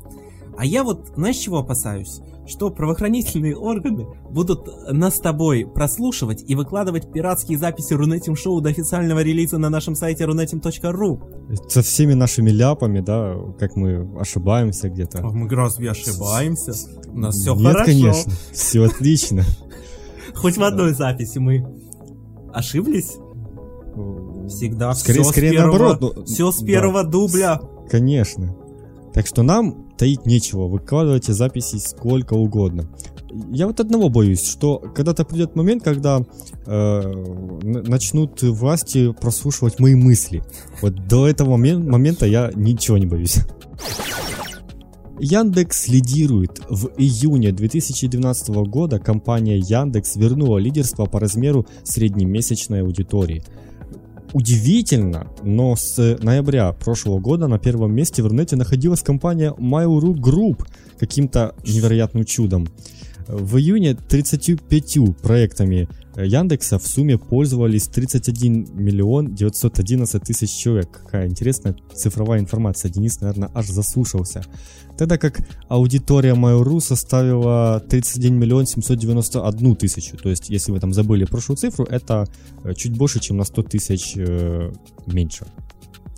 А 0.58 0.66
я 0.66 0.84
вот, 0.84 1.12
знаешь, 1.16 1.38
чего 1.38 1.58
опасаюсь? 1.58 2.22
Что 2.46 2.70
правоохранительные 2.70 3.56
органы 3.56 4.06
будут 4.30 4.68
нас 4.92 5.16
с 5.16 5.20
тобой 5.20 5.66
прослушивать 5.66 6.44
и 6.46 6.56
выкладывать 6.56 7.12
пиратские 7.12 7.58
записи 7.58 7.94
Рунетим 7.94 8.36
Шоу 8.36 8.60
до 8.60 8.70
официального 8.70 9.20
релиза 9.20 9.58
на 9.58 9.70
нашем 9.70 9.96
сайте 9.96 10.26
runetim.ru. 10.26 11.70
Со 11.70 11.82
всеми 11.82 12.14
нашими 12.14 12.50
ляпами, 12.50 13.00
да, 13.00 13.36
как 13.60 13.76
мы 13.78 14.10
ошибаемся 14.20 14.90
где-то. 14.90 15.24
Мы 15.24 15.48
разве 15.50 15.92
ошибаемся? 15.92 16.74
У 17.08 17.18
нас 17.18 17.36
все 17.36 17.56
Нет, 17.56 17.72
хорошо. 17.72 17.86
конечно. 17.86 18.34
Все 18.52 18.84
отлично. 18.84 19.44
Хоть 20.36 20.58
в 20.58 20.64
одной 20.64 20.94
записи 20.94 21.38
мы 21.38 21.66
ошиблись? 22.54 23.14
Всегда 24.50 24.94
Скорее, 24.94 25.22
все 25.22 25.32
скорее 25.32 25.50
с 25.50 25.54
первого, 25.54 25.78
наоборот. 25.78 26.16
ну, 26.18 26.26
все 26.26 26.52
с 26.52 26.60
да, 26.60 26.66
первого 26.66 27.04
дубля. 27.04 27.62
Конечно. 27.90 28.56
Так 29.14 29.28
что 29.28 29.44
нам 29.44 29.93
таить 29.98 30.26
нечего, 30.26 30.68
выкладывайте 30.68 31.34
записи 31.34 31.78
сколько 31.78 32.34
угодно. 32.34 32.90
Я 33.52 33.68
вот 33.68 33.80
одного 33.80 34.10
боюсь, 34.10 34.48
что 34.48 34.78
когда-то 34.78 35.26
придет 35.26 35.56
момент, 35.56 35.84
когда 35.84 36.22
э, 36.66 37.02
начнут 37.64 38.42
власти 38.44 39.12
прослушивать 39.12 39.80
мои 39.80 39.96
мысли. 39.96 40.44
Вот 40.82 41.08
до 41.08 41.28
этого 41.28 41.58
момен- 41.58 41.90
момента 41.90 42.28
я 42.28 42.52
ничего 42.54 42.98
не 42.98 43.08
боюсь. 43.08 43.40
Яндекс 45.20 45.88
лидирует. 45.88 46.60
В 46.70 46.90
июне 46.98 47.52
2012 47.52 48.50
года 48.68 49.00
компания 49.00 49.58
Яндекс 49.58 50.16
вернула 50.16 50.58
лидерство 50.58 51.06
по 51.06 51.20
размеру 51.20 51.66
среднемесячной 51.84 52.82
аудитории. 52.82 53.44
Удивительно, 54.34 55.28
но 55.44 55.76
с 55.76 56.18
ноября 56.22 56.72
прошлого 56.74 57.20
года 57.20 57.48
на 57.48 57.60
первом 57.60 57.94
месте 57.94 58.24
в 58.24 58.28
Рунете 58.28 58.56
находилась 58.56 59.04
компания 59.04 59.54
Mail.ru 59.60 60.16
Group 60.16 60.66
каким-то 61.00 61.54
невероятным 61.64 62.26
чудом. 62.26 62.68
В 63.28 63.58
июне 63.58 63.94
35 63.94 65.22
проектами 65.22 65.88
Яндекса 66.16 66.78
в 66.78 66.86
сумме 66.86 67.18
пользовались 67.18 67.88
31 67.88 68.68
миллион 68.74 69.34
911 69.34 70.24
тысяч 70.24 70.52
человек. 70.52 70.92
Какая 70.92 71.28
интересная 71.28 71.76
цифровая 71.96 72.40
информация. 72.40 72.92
Денис, 72.92 73.20
наверное, 73.22 73.50
аж 73.54 73.68
заслушался. 73.68 74.44
Тогда 74.98 75.18
как 75.18 75.40
аудитория 75.70 76.36
Mail.ru 76.36 76.80
составила 76.80 77.84
31 77.90 78.36
миллион 78.36 78.68
791 78.68 79.76
тысячу. 79.76 80.18
То 80.18 80.30
есть, 80.30 80.50
если 80.50 80.72
вы 80.72 80.80
там 80.80 80.94
забыли 80.94 81.26
прошлую 81.26 81.58
цифру, 81.58 81.86
это 81.86 82.28
э, 82.64 82.74
чуть 82.76 82.96
больше, 82.96 83.20
чем 83.20 83.38
на 83.38 83.44
100 83.44 83.64
тысяч 83.64 84.14
э, 84.16 84.72
меньше. 85.08 85.48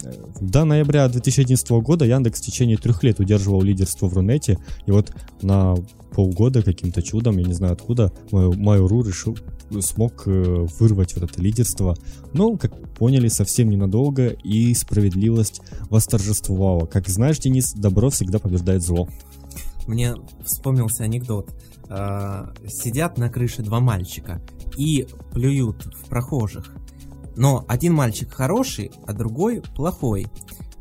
Э, 0.03 0.11
До 0.41 0.65
ноября 0.65 1.07
2011 1.07 1.69
года 1.71 2.03
Яндекс 2.03 2.41
в 2.41 2.45
течение 2.45 2.75
трех 2.75 3.01
лет 3.03 3.21
удерживал 3.21 3.61
лидерство 3.61 4.07
в 4.07 4.13
Рунете, 4.13 4.59
и 4.85 4.91
вот 4.91 5.13
на 5.41 5.75
полгода 6.11 6.61
каким-то 6.61 7.01
чудом, 7.01 7.37
я 7.37 7.45
не 7.45 7.53
знаю 7.53 7.73
откуда, 7.73 8.11
Mail.ru 8.31 9.07
решил, 9.07 9.37
смог 9.79 10.23
э, 10.27 10.65
вырвать 10.79 11.15
вот 11.15 11.29
это 11.29 11.41
лидерство. 11.41 11.95
Но, 12.33 12.57
как 12.57 12.71
поняли, 12.93 13.27
совсем 13.27 13.69
ненадолго, 13.69 14.27
и 14.27 14.73
справедливость 14.73 15.61
восторжествовала. 15.89 16.85
Как 16.85 17.07
знаешь, 17.07 17.39
Денис, 17.39 17.73
добро 17.73 18.09
всегда 18.09 18.39
побеждает 18.39 18.83
зло. 18.83 19.07
Мне 19.87 20.15
вспомнился 20.43 21.03
анекдот. 21.03 21.53
А, 21.89 22.53
Сидят 22.67 23.17
на 23.17 23.29
крыше 23.29 23.61
два 23.61 23.79
мальчика 23.79 24.41
и 24.77 25.07
плюют 25.31 25.85
в 25.85 26.09
прохожих. 26.09 26.73
Но 27.35 27.65
один 27.67 27.93
мальчик 27.93 28.31
хороший, 28.31 28.91
а 29.05 29.13
другой 29.13 29.61
плохой. 29.75 30.27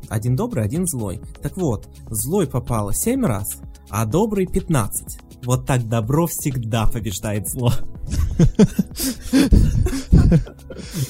Один 0.09 0.37
добрый, 0.37 0.65
один 0.65 0.87
злой. 0.87 1.21
Так 1.43 1.57
вот, 1.57 1.89
злой 2.11 2.47
попал 2.47 2.93
7 2.93 3.25
раз, 3.25 3.59
а 3.91 4.05
добрый 4.07 4.47
15. 4.47 5.19
Вот 5.45 5.67
так 5.67 5.89
добро 5.89 6.27
всегда 6.27 6.87
побеждает 6.87 7.49
зло. 7.49 7.73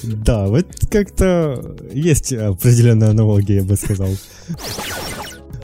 Да, 0.03 0.45
вот 0.47 0.67
как-то 0.91 1.75
есть 1.91 2.31
определенная 2.31 3.09
аналогия, 3.09 3.55
я 3.57 3.63
бы 3.63 3.75
сказал. 3.75 4.09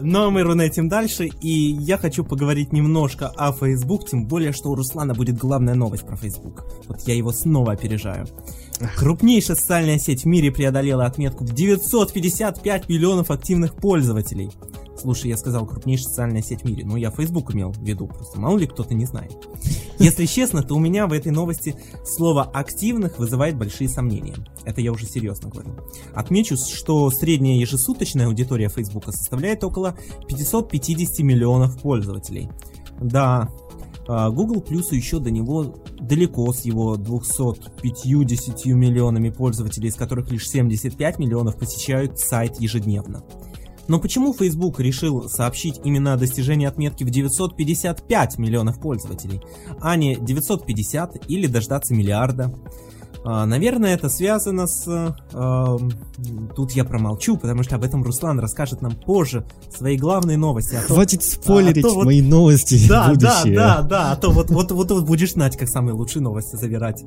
Но 0.03 0.31
мы 0.31 0.41
рунетим 0.41 0.89
дальше, 0.89 1.29
и 1.41 1.49
я 1.49 1.97
хочу 1.97 2.23
поговорить 2.23 2.73
немножко 2.73 3.27
о 3.27 3.53
Facebook, 3.53 4.09
тем 4.09 4.25
более, 4.25 4.51
что 4.51 4.71
у 4.71 4.75
Руслана 4.75 5.13
будет 5.13 5.37
главная 5.37 5.75
новость 5.75 6.05
про 6.07 6.15
Facebook. 6.15 6.65
Вот 6.87 7.01
я 7.01 7.15
его 7.15 7.31
снова 7.31 7.73
опережаю. 7.73 8.27
Крупнейшая 8.97 9.55
социальная 9.55 9.99
сеть 9.99 10.23
в 10.23 10.25
мире 10.25 10.51
преодолела 10.51 11.05
отметку 11.05 11.43
в 11.43 11.53
955 11.53 12.89
миллионов 12.89 13.29
активных 13.29 13.75
пользователей. 13.75 14.49
Слушай, 15.01 15.29
я 15.29 15.37
сказал 15.37 15.65
крупнейшая 15.65 16.09
социальная 16.09 16.43
сеть 16.43 16.61
в 16.61 16.65
мире, 16.65 16.85
но 16.85 16.95
я 16.95 17.09
Facebook 17.09 17.55
имел 17.55 17.71
в 17.71 17.83
виду, 17.83 18.05
просто 18.05 18.39
мало 18.39 18.59
ли 18.59 18.67
кто-то 18.67 18.93
не 18.93 19.07
знает. 19.07 19.35
Если 19.97 20.27
честно, 20.27 20.61
то 20.61 20.75
у 20.75 20.79
меня 20.79 21.07
в 21.07 21.13
этой 21.13 21.31
новости 21.31 21.75
слово 22.05 22.43
«активных» 22.43 23.17
вызывает 23.17 23.57
большие 23.57 23.89
сомнения. 23.89 24.35
Это 24.63 24.79
я 24.79 24.91
уже 24.91 25.07
серьезно 25.07 25.49
говорю. 25.49 25.71
Отмечу, 26.13 26.55
что 26.55 27.09
средняя 27.09 27.57
ежесуточная 27.57 28.27
аудитория 28.27 28.69
Facebook 28.69 29.05
составляет 29.05 29.63
около 29.63 29.95
550 30.27 31.19
миллионов 31.25 31.81
пользователей. 31.81 32.49
Да, 32.99 33.49
а, 34.07 34.29
Google 34.29 34.61
плюсу 34.61 34.93
еще 34.93 35.17
до 35.17 35.31
него 35.31 35.77
далеко 35.99 36.53
с 36.53 36.61
его 36.61 36.95
250 36.95 38.65
миллионами 38.75 39.31
пользователей, 39.31 39.89
из 39.89 39.95
которых 39.95 40.31
лишь 40.31 40.47
75 40.47 41.17
миллионов 41.17 41.57
посещают 41.57 42.19
сайт 42.19 42.59
ежедневно. 42.59 43.23
Но 43.91 43.99
почему 43.99 44.33
Facebook 44.33 44.79
решил 44.79 45.27
сообщить 45.27 45.81
именно 45.83 46.13
о 46.13 46.17
достижении 46.17 46.65
отметки 46.65 47.03
в 47.03 47.09
955 47.09 48.37
миллионов 48.37 48.79
пользователей, 48.79 49.41
а 49.81 49.97
не 49.97 50.15
950 50.15 51.29
или 51.29 51.45
дождаться 51.45 51.93
миллиарда? 51.93 52.53
А, 53.25 53.45
наверное, 53.45 53.93
это 53.93 54.07
связано 54.07 54.65
с... 54.67 54.87
э, 54.87 55.77
тут 56.55 56.71
я 56.71 56.85
промолчу, 56.85 57.35
потому 57.35 57.63
что 57.63 57.75
об 57.75 57.83
этом 57.83 58.01
Руслан 58.01 58.39
расскажет 58.39 58.81
нам 58.81 58.95
позже 58.95 59.45
своей 59.75 59.97
главной 59.97 60.37
новости. 60.37 60.75
а 60.75 60.87
то- 60.87 60.93
Хватит 60.93 61.21
спойлерить 61.21 61.83
а 61.83 61.89
то 61.89 61.95
вот- 61.95 62.05
мои 62.05 62.21
новости 62.21 62.87
да, 62.87 63.07
да, 63.07 63.09
будущее. 63.09 63.55
да, 63.57 63.81
да, 63.81 64.11
а 64.13 64.15
то 64.15 64.31
вот, 64.31 64.49
вот, 64.49 64.71
вот, 64.71 64.89
вот 64.89 65.05
будешь 65.05 65.33
знать, 65.33 65.57
как 65.57 65.67
самые 65.67 65.95
лучшие 65.95 66.23
новости 66.23 66.55
забирать. 66.55 67.03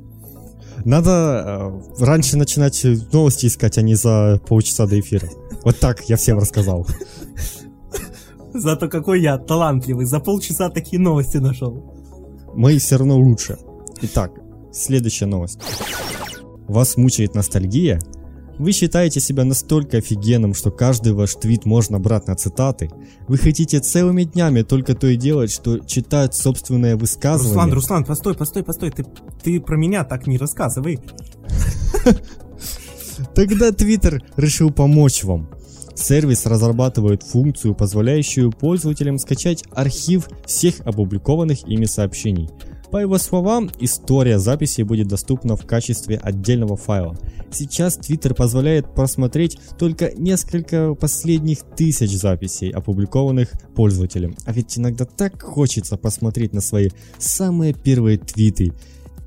Надо 0.83 1.71
э, 1.99 2.03
раньше 2.03 2.37
начинать 2.37 2.85
новости 3.11 3.47
искать, 3.47 3.77
а 3.77 3.81
не 3.81 3.95
за 3.95 4.41
полчаса 4.47 4.85
до 4.85 4.99
эфира. 4.99 5.29
Вот 5.63 5.79
так 5.79 6.09
я 6.09 6.17
всем 6.17 6.37
рассказал. 6.37 6.87
Зато 8.53 8.87
какой 8.87 9.21
я 9.21 9.37
талантливый, 9.37 10.05
за 10.05 10.19
полчаса 10.19 10.69
такие 10.69 10.99
новости 10.99 11.37
нашел. 11.37 11.93
Мои 12.53 12.77
все 12.79 12.97
равно 12.97 13.17
лучше. 13.17 13.57
Итак, 14.01 14.31
следующая 14.71 15.25
новость. 15.25 15.59
Вас 16.67 16.97
мучает 16.97 17.35
ностальгия? 17.35 17.99
Вы 18.57 18.71
считаете 18.71 19.19
себя 19.19 19.43
настолько 19.43 19.97
офигенным, 19.97 20.53
что 20.53 20.71
каждый 20.71 21.13
ваш 21.13 21.35
твит 21.35 21.65
можно 21.65 21.99
брать 21.99 22.27
на 22.27 22.35
цитаты? 22.35 22.89
Вы 23.27 23.37
хотите 23.37 23.79
целыми 23.79 24.23
днями 24.23 24.61
только 24.61 24.95
то 24.95 25.07
и 25.07 25.17
делать, 25.17 25.51
что 25.51 25.79
читать 25.79 26.33
собственное 26.33 26.95
высказывание? 26.95 27.53
Руслан, 27.53 27.73
Руслан, 27.73 28.05
постой, 28.05 28.35
постой, 28.35 28.63
постой, 28.63 28.91
ты, 28.91 29.05
ты 29.43 29.59
про 29.59 29.75
меня 29.75 30.05
так 30.05 30.25
не 30.27 30.37
рассказывай. 30.37 30.99
Тогда 33.35 33.69
Twitter 33.69 34.21
решил 34.37 34.71
помочь 34.71 35.23
вам. 35.23 35.49
Сервис 35.95 36.45
разрабатывает 36.45 37.23
функцию, 37.23 37.73
позволяющую 37.73 38.51
пользователям 38.51 39.17
скачать 39.17 39.63
архив 39.71 40.29
всех 40.45 40.81
опубликованных 40.81 41.67
ими 41.67 41.85
сообщений. 41.85 42.49
По 42.91 42.97
его 42.97 43.17
словам, 43.17 43.69
история 43.79 44.39
записи 44.39 44.81
будет 44.83 45.07
доступна 45.07 45.55
в 45.55 45.65
качестве 45.65 46.17
отдельного 46.17 46.77
файла. 46.77 47.17
Сейчас 47.51 47.97
Twitter 47.99 48.33
позволяет 48.33 48.93
просмотреть 48.93 49.57
только 49.77 50.11
несколько 50.17 50.93
последних 50.95 51.59
тысяч 51.75 52.11
записей, 52.17 52.69
опубликованных 52.69 53.49
пользователем. 53.75 54.35
А 54.45 54.53
ведь 54.53 54.77
иногда 54.77 55.05
так 55.05 55.41
хочется 55.41 55.97
посмотреть 55.97 56.53
на 56.53 56.61
свои 56.61 56.89
самые 57.17 57.73
первые 57.73 58.17
твиты 58.17 58.71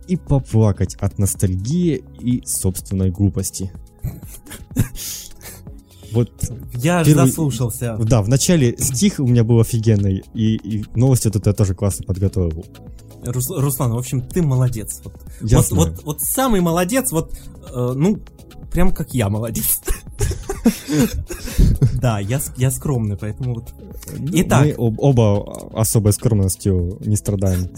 и 0.07 0.17
поплакать 0.17 0.95
от 0.97 1.19
ностальгии 1.19 2.03
и 2.21 2.43
собственной 2.47 3.11
глупости. 3.11 3.71
Вот 6.11 6.31
Я 6.77 7.05
Первый- 7.05 7.27
заслушался. 7.27 7.99
да, 7.99 8.23
в 8.23 8.31
начале 8.31 8.75
стих 8.79 9.21
у 9.21 9.27
меня 9.27 9.45
был 9.45 9.61
офигенный, 9.61 10.23
и, 10.33 10.57
и 10.57 10.85
новости 10.95 11.29
тут 11.31 11.47
я 11.47 11.53
тоже 11.53 11.75
классно 11.75 12.07
подготовил. 12.07 12.65
Рус- 13.23 13.51
Руслан, 13.51 13.93
в 13.93 13.99
общем, 13.99 14.23
ты 14.23 14.43
молодец. 14.43 15.01
Вот, 15.05 15.15
Я 15.43 15.59
вот, 15.59 15.71
вот, 15.73 16.03
вот 16.05 16.21
самый 16.21 16.61
молодец, 16.61 17.11
вот, 17.13 17.33
э, 17.73 17.93
ну, 17.95 18.19
прям 18.73 18.93
как 18.93 19.15
я 19.15 19.29
молодец. 19.29 19.81
Да, 22.01 22.19
я, 22.21 22.41
я 22.57 22.71
скромный, 22.71 23.17
поэтому 23.17 23.55
вот. 23.55 23.73
Итак. 24.33 24.65
Мы 24.67 24.73
об- 24.73 25.01
оба 25.01 25.71
особой 25.73 26.13
скромностью 26.13 26.99
не 27.01 27.17
страдаем. 27.17 27.69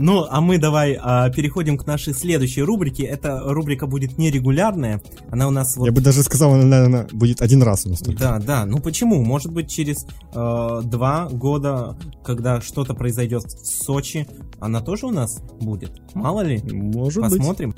Ну, 0.00 0.26
а 0.30 0.40
мы 0.40 0.58
давай 0.58 0.96
а, 1.00 1.28
переходим 1.30 1.76
к 1.76 1.84
нашей 1.84 2.14
следующей 2.14 2.62
рубрике. 2.62 3.02
Эта 3.02 3.40
рубрика 3.44 3.86
будет 3.86 4.16
нерегулярная. 4.16 5.02
Она 5.30 5.48
у 5.48 5.50
нас 5.50 5.76
вот 5.76 5.86
Я 5.86 5.92
бы 5.92 6.00
даже 6.00 6.22
сказал, 6.22 6.54
она, 6.54 6.64
наверное, 6.64 7.08
будет 7.12 7.42
один 7.42 7.62
раз 7.64 7.84
у 7.84 7.90
нас 7.90 7.98
только. 7.98 8.20
Да, 8.20 8.38
да. 8.38 8.64
Ну 8.64 8.78
почему? 8.78 9.24
Может 9.24 9.52
быть, 9.52 9.68
через 9.68 10.06
э, 10.32 10.80
два 10.84 11.28
года, 11.30 11.98
когда 12.24 12.60
что-то 12.60 12.94
произойдет 12.94 13.42
в 13.44 13.66
Сочи, 13.66 14.28
она 14.60 14.80
тоже 14.80 15.06
у 15.06 15.10
нас 15.10 15.42
будет. 15.60 16.00
Мало 16.14 16.42
ли. 16.42 16.62
Может 16.62 17.24
быть. 17.24 17.38
Посмотрим. 17.38 17.74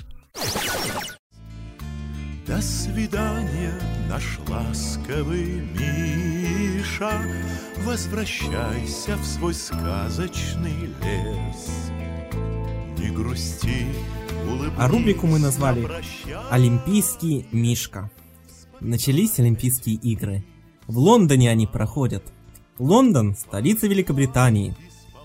До 2.47 2.61
свидания, 2.61 3.73
наш 4.11 4.39
ласковый 4.49 5.63
Миша, 5.79 7.13
Возвращайся 7.85 9.17
в 9.17 9.25
свой 9.25 9.55
сказочный 9.55 10.91
лес. 11.03 11.91
Грусти, 13.11 13.87
улыбнись, 14.47 14.73
А 14.79 14.89
рубрику 14.89 15.27
мы 15.27 15.39
назвали. 15.39 15.89
Олимпийский 16.51 17.47
Мишка. 17.53 18.11
Начались 18.81 19.39
Олимпийские 19.39 19.97
игры. 19.97 20.45
В 20.87 20.99
Лондоне 20.99 21.51
они 21.51 21.67
проходят. 21.67 22.23
Лондон– 22.79 23.37
столица 23.39 23.87
Великобритании. 23.87 24.75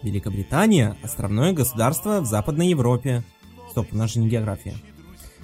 Великобритания– 0.03 0.97
островное 1.03 1.53
государство 1.53 2.21
в 2.21 2.25
Западной 2.25 2.69
Европе. 2.69 3.23
Стоп, 3.71 3.87
у 3.91 3.97
нас 3.97 4.13
же 4.13 4.19
не 4.19 4.29
география. 4.29 4.75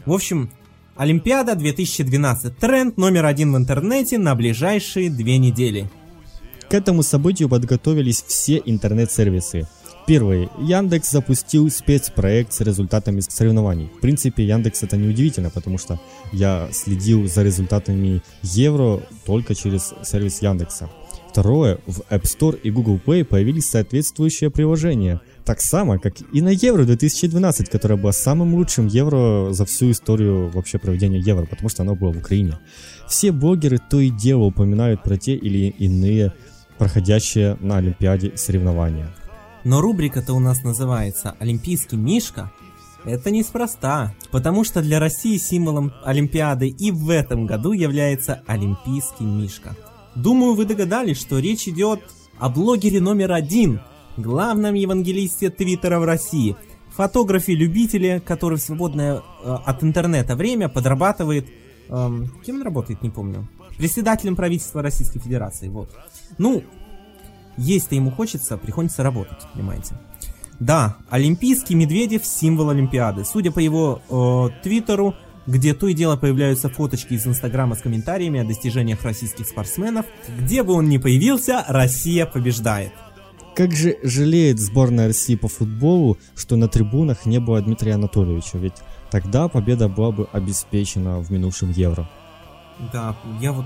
В 0.06 0.14
общем, 0.14 0.52
Олимпиада 0.96 1.56
2012. 1.56 2.58
Тренд 2.58 2.98
номер 2.98 3.26
один 3.26 3.54
в 3.54 3.58
интернете 3.58 4.18
на 4.18 4.36
ближайшие 4.36 5.10
две 5.10 5.38
недели. 5.38 5.90
К 6.70 6.74
этому 6.74 7.04
событию 7.04 7.50
подготовились 7.50 8.24
все 8.24 8.62
интернет-сервисы. 8.64 9.68
Первый. 10.12 10.50
Яндекс 10.60 11.10
запустил 11.10 11.70
спецпроект 11.70 12.52
с 12.52 12.60
результатами 12.60 13.22
соревнований. 13.22 13.90
В 13.96 14.02
принципе, 14.02 14.44
Яндекс 14.44 14.84
это 14.84 14.98
неудивительно, 14.98 15.50
потому 15.50 15.78
что 15.78 16.02
я 16.34 16.68
следил 16.74 17.30
за 17.30 17.44
результатами 17.44 18.22
Евро 18.42 19.00
только 19.26 19.56
через 19.56 19.94
сервис 20.04 20.42
Яндекса. 20.42 20.90
Второе. 21.30 21.80
В 21.88 22.02
App 22.10 22.24
Store 22.24 22.60
и 22.62 22.70
Google 22.70 23.00
Play 23.00 23.24
появились 23.24 23.70
соответствующие 23.70 24.52
приложения. 24.52 25.22
Так 25.46 25.62
само, 25.62 25.98
как 25.98 26.16
и 26.34 26.42
на 26.42 26.50
Евро 26.50 26.84
2012, 26.84 27.70
которое 27.70 27.96
было 27.96 28.12
самым 28.12 28.54
лучшим 28.56 28.88
Евро 28.88 29.54
за 29.54 29.66
всю 29.66 29.92
историю 29.92 30.50
вообще 30.50 30.78
проведения 30.78 31.20
Евро, 31.20 31.46
потому 31.46 31.70
что 31.70 31.84
оно 31.84 31.96
было 31.96 32.12
в 32.12 32.18
Украине. 32.18 32.60
Все 33.08 33.32
блогеры 33.32 33.78
то 33.78 34.02
и 34.02 34.10
дело 34.10 34.44
упоминают 34.44 35.04
про 35.04 35.16
те 35.16 35.36
или 35.36 35.74
иные 35.80 36.34
проходящие 36.78 37.58
на 37.62 37.78
Олимпиаде 37.78 38.34
соревнования. 38.36 39.08
Но 39.64 39.80
рубрика-то 39.82 40.34
у 40.34 40.40
нас 40.40 40.64
называется 40.64 41.36
«Олимпийский 41.40 41.96
Мишка». 41.96 42.52
Это 43.04 43.32
неспроста, 43.32 44.14
потому 44.32 44.64
что 44.64 44.82
для 44.82 45.00
России 45.00 45.38
символом 45.38 45.92
Олимпиады 46.04 46.68
и 46.68 46.92
в 46.92 47.10
этом 47.10 47.48
году 47.48 47.72
является 47.72 48.44
Олимпийский 48.48 49.24
Мишка. 49.24 49.76
Думаю, 50.16 50.56
вы 50.56 50.66
догадались, 50.66 51.20
что 51.20 51.40
речь 51.40 51.68
идет 51.68 52.02
о 52.38 52.50
блогере 52.50 53.02
номер 53.02 53.32
один, 53.32 53.82
главном 54.18 54.76
евангелисте 54.76 55.50
Твиттера 55.50 56.00
в 56.00 56.06
России, 56.06 56.56
фотографе-любителе, 56.92 58.20
который 58.20 58.58
в 58.58 58.62
свободное 58.62 59.18
э, 59.18 59.22
от 59.44 59.84
интернета 59.84 60.36
время 60.36 60.70
подрабатывает... 60.70 61.48
эм, 61.90 62.30
кем 62.46 62.58
он 62.58 62.62
работает, 62.64 63.02
не 63.02 63.10
помню. 63.10 63.48
Председателем 63.78 64.36
правительства 64.36 64.82
Российской 64.82 65.20
Федерации, 65.20 65.70
вот. 65.70 65.90
Ну, 66.38 66.64
есть-то 67.58 67.96
ему 67.96 68.12
хочется, 68.12 68.58
приходится 68.58 69.04
работать, 69.04 69.48
понимаете. 69.54 69.96
Да, 70.60 70.98
Олимпийский 71.10 71.74
Медведев 71.74 72.26
символ 72.26 72.70
Олимпиады. 72.70 73.26
Судя 73.26 73.52
по 73.52 73.60
его 73.60 74.02
э, 74.10 74.62
твиттеру, 74.62 75.16
где 75.48 75.74
то 75.74 75.88
и 75.88 75.94
дело 75.94 76.18
появляются 76.18 76.70
фоточки 76.70 77.14
из 77.14 77.26
Инстаграма 77.26 77.76
с 77.76 77.82
комментариями 77.82 78.40
о 78.40 78.46
достижениях 78.46 79.02
российских 79.04 79.48
спортсменов, 79.48 80.06
где 80.40 80.62
бы 80.62 80.74
он 80.74 80.88
ни 80.88 80.98
появился, 80.98 81.66
Россия 81.68 82.26
побеждает. 82.26 82.94
Как 83.56 83.74
же 83.74 83.98
жалеет 84.04 84.60
сборная 84.60 85.08
России 85.08 85.36
по 85.36 85.48
футболу, 85.48 86.18
что 86.36 86.56
на 86.56 86.68
трибунах 86.68 87.26
не 87.26 87.40
было 87.40 87.62
Дмитрия 87.62 87.96
Анатольевича, 87.96 88.58
ведь 88.58 88.76
тогда 89.10 89.48
победа 89.48 89.90
была 89.90 90.12
бы 90.12 90.28
обеспечена 90.32 91.20
в 91.20 91.32
минувшем 91.32 91.72
Евро. 91.72 92.08
Да, 92.94 93.16
я 93.42 93.52
вот 93.52 93.66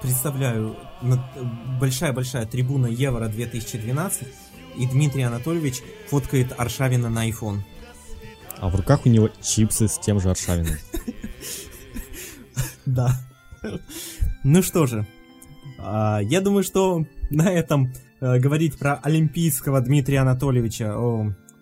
представляю, 0.00 0.76
большая-большая 1.80 2.46
трибуна 2.46 2.86
Евро 2.86 3.28
2012, 3.28 4.28
и 4.76 4.86
Дмитрий 4.86 5.22
Анатольевич 5.22 5.82
фоткает 6.08 6.54
Аршавина 6.58 7.10
на 7.10 7.28
iPhone. 7.28 7.60
А 8.58 8.68
в 8.68 8.76
руках 8.76 9.06
у 9.06 9.08
него 9.08 9.30
чипсы 9.42 9.88
с 9.88 9.98
тем 9.98 10.20
же 10.20 10.30
Аршавиным. 10.30 10.76
Да. 12.86 13.20
Ну 14.42 14.62
что 14.62 14.86
же, 14.86 15.06
а, 15.78 16.20
я 16.20 16.40
думаю, 16.40 16.64
что 16.64 17.04
на 17.30 17.52
этом 17.52 17.92
э, 18.20 18.38
говорить 18.38 18.78
про 18.78 18.94
олимпийского 18.94 19.80
Дмитрия 19.80 20.20
Анатольевича, 20.20 20.94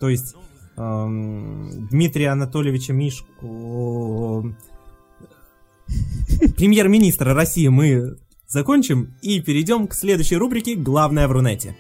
то 0.00 0.08
есть 0.08 0.34
эм, 0.76 1.88
Дмитрия 1.88 2.30
Анатольевича 2.30 2.92
Мишку, 2.92 4.54
премьер-министра 6.56 7.34
России 7.34 7.68
мы 7.68 8.16
закончим 8.48 9.14
и 9.20 9.40
перейдем 9.40 9.86
к 9.86 9.94
следующей 9.94 10.36
рубрике 10.36 10.74
«Главное 10.74 11.28
в 11.28 11.32
Рунете». 11.32 11.76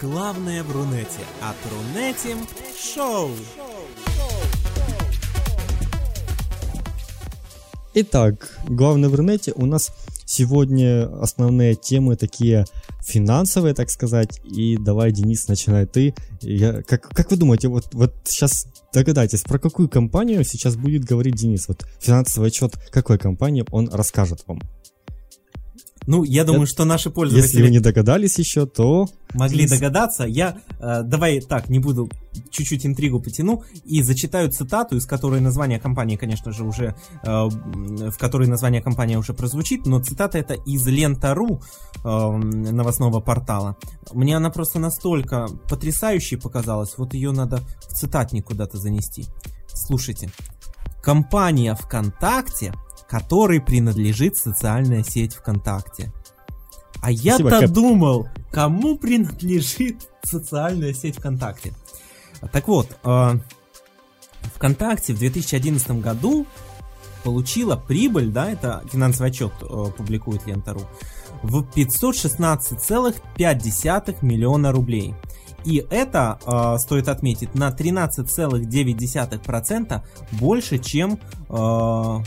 Главное 0.00 0.62
в 0.64 0.72
Рунете 0.72 1.20
от 1.40 1.56
Рунете 1.72 2.36
Шоу. 2.76 3.30
Итак, 7.94 8.58
главное 8.68 9.08
в 9.08 9.14
Рунете 9.14 9.52
у 9.54 9.64
нас 9.64 9.92
сегодня 10.26 11.08
основные 11.22 11.74
темы 11.74 12.16
такие 12.16 12.66
финансовые, 13.00 13.74
так 13.74 13.88
сказать. 13.90 14.40
И 14.44 14.76
давай, 14.76 15.10
Денис, 15.12 15.48
начинай 15.48 15.86
ты. 15.86 16.14
Я, 16.42 16.82
как, 16.82 17.08
как 17.08 17.30
вы 17.30 17.36
думаете, 17.36 17.68
вот, 17.68 17.88
вот 17.94 18.14
сейчас 18.24 18.66
догадайтесь, 18.92 19.42
про 19.42 19.58
какую 19.58 19.88
компанию 19.88 20.44
сейчас 20.44 20.76
будет 20.76 21.04
говорить 21.04 21.36
Денис? 21.36 21.66
Вот 21.68 21.86
финансовый 22.00 22.48
отчет 22.48 22.76
какой 22.90 23.18
компании 23.18 23.64
он 23.70 23.88
расскажет 23.88 24.42
вам? 24.46 24.60
Ну, 26.08 26.24
я 26.24 26.44
думаю, 26.44 26.66
что 26.66 26.86
наши 26.86 27.10
пользователи... 27.10 27.46
Если 27.46 27.62
вы 27.62 27.68
не 27.68 27.80
догадались 27.80 28.38
еще, 28.38 28.64
то 28.64 29.10
могли 29.34 29.68
догадаться. 29.68 30.24
Я 30.24 30.56
э, 30.80 31.02
давай 31.04 31.42
так, 31.42 31.68
не 31.68 31.80
буду 31.80 32.08
чуть-чуть 32.50 32.86
интригу 32.86 33.20
потяну 33.20 33.62
и 33.84 34.00
зачитаю 34.02 34.50
цитату, 34.50 34.96
из 34.96 35.04
которой 35.04 35.42
название 35.42 35.78
компании, 35.78 36.16
конечно 36.16 36.50
же, 36.50 36.64
уже 36.64 36.94
э, 37.22 37.28
в 37.28 38.16
которой 38.16 38.48
название 38.48 38.80
компании 38.80 39.16
уже 39.16 39.34
прозвучит, 39.34 39.84
но 39.84 40.02
цитата 40.02 40.38
это 40.38 40.54
из 40.54 40.86
Лента.ру 40.86 41.60
э, 42.02 42.08
новостного 42.08 43.20
портала. 43.20 43.76
Мне 44.10 44.34
она 44.34 44.48
просто 44.48 44.78
настолько 44.78 45.46
потрясающей 45.68 46.38
показалась, 46.38 46.94
вот 46.96 47.12
ее 47.12 47.32
надо 47.32 47.60
в 47.86 47.92
цитатник 47.92 48.46
куда-то 48.46 48.78
занести. 48.78 49.26
Слушайте. 49.74 50.30
компания 51.02 51.74
ВКонтакте, 51.74 52.72
которой 53.08 53.60
принадлежит 53.60 54.36
социальная 54.36 55.02
сеть 55.02 55.34
ВКонтакте. 55.34 56.12
А 57.00 57.10
я-то 57.10 57.66
думал, 57.68 58.28
кому 58.50 58.98
принадлежит 58.98 60.10
социальная 60.22 60.92
сеть 60.92 61.16
ВКонтакте. 61.16 61.72
Так 62.52 62.68
вот, 62.68 62.98
э, 63.02 63.38
ВКонтакте 64.56 65.14
в 65.14 65.18
2011 65.18 66.02
году 66.02 66.46
получила 67.24 67.76
прибыль, 67.76 68.30
да, 68.30 68.50
это 68.50 68.82
финансовый 68.90 69.30
отчет 69.30 69.52
э, 69.62 69.86
публикует 69.96 70.46
Лента.ру, 70.46 70.82
в 71.42 71.62
516,5 71.62 74.16
миллиона 74.22 74.72
рублей. 74.72 75.14
И 75.64 75.84
это, 75.90 76.38
э, 76.46 76.76
стоит 76.78 77.08
отметить, 77.08 77.54
на 77.54 77.70
13,9% 77.70 80.02
больше, 80.32 80.78
чем 80.78 81.18
э, 81.48 82.18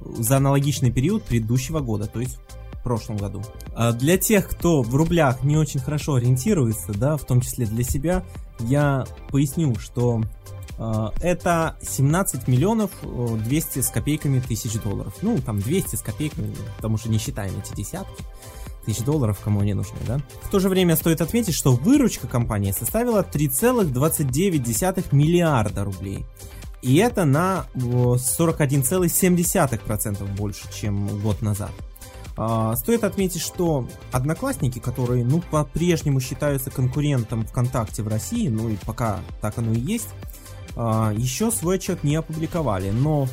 за 0.00 0.36
аналогичный 0.36 0.90
период 0.90 1.22
предыдущего 1.24 1.80
года, 1.80 2.06
то 2.06 2.20
есть 2.20 2.38
в 2.72 2.82
прошлом 2.82 3.16
году. 3.16 3.42
А 3.74 3.92
для 3.92 4.16
тех, 4.16 4.48
кто 4.48 4.82
в 4.82 4.94
рублях 4.94 5.42
не 5.42 5.56
очень 5.56 5.80
хорошо 5.80 6.14
ориентируется, 6.14 6.92
да, 6.92 7.16
в 7.16 7.24
том 7.24 7.40
числе 7.40 7.66
для 7.66 7.82
себя, 7.82 8.24
я 8.60 9.06
поясню, 9.30 9.74
что 9.76 10.22
э, 10.78 11.08
это 11.20 11.76
17 11.82 12.46
миллионов 12.48 12.90
э, 13.02 13.38
200 13.44 13.80
с 13.80 13.88
копейками 13.88 14.40
тысяч 14.40 14.74
долларов. 14.80 15.14
Ну, 15.22 15.38
там 15.38 15.58
200 15.58 15.96
с 15.96 16.00
копейками, 16.00 16.54
потому 16.76 16.96
что 16.96 17.08
не 17.08 17.18
считаем 17.18 17.52
эти 17.58 17.74
десятки 17.74 18.22
тысяч 18.86 19.02
долларов, 19.02 19.38
кому 19.42 19.60
они 19.60 19.74
нужны, 19.74 19.98
да? 20.06 20.20
В 20.42 20.48
то 20.48 20.60
же 20.60 20.68
время 20.68 20.96
стоит 20.96 21.20
отметить, 21.20 21.54
что 21.54 21.72
выручка 21.72 22.28
компании 22.28 22.70
составила 22.70 23.22
3,29 23.22 25.06
миллиарда 25.10 25.84
рублей. 25.84 26.24
И 26.82 26.96
это 26.96 27.24
на 27.24 27.66
э, 27.74 27.78
41,7% 27.78 30.36
больше, 30.36 30.62
чем 30.72 31.06
год 31.20 31.42
назад. 31.42 31.70
А, 32.36 32.76
Стоит 32.76 33.02
отметить, 33.04 33.40
что 33.40 33.88
одноклассники, 34.12 34.78
которые, 34.78 35.24
ну, 35.24 35.42
по-прежнему 35.50 36.20
считаются 36.20 36.70
конкурентом 36.70 37.46
ВКонтакте 37.46 38.02
в 38.02 38.08
России, 38.08 38.48
ну 38.48 38.68
и 38.68 38.76
пока 38.76 39.20
так 39.40 39.56
оно 39.58 39.72
и 39.72 39.80
есть, 39.80 40.08
а, 40.76 41.12
еще 41.16 41.50
свой 41.50 41.76
отчет 41.76 42.04
не 42.04 42.16
опубликовали. 42.16 42.90
Но, 42.90 43.26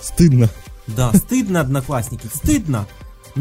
Стыдно. 0.00 0.48
да, 0.88 1.12
стыдно, 1.12 1.60
одноклассники, 1.60 2.26
стыдно. 2.26 2.86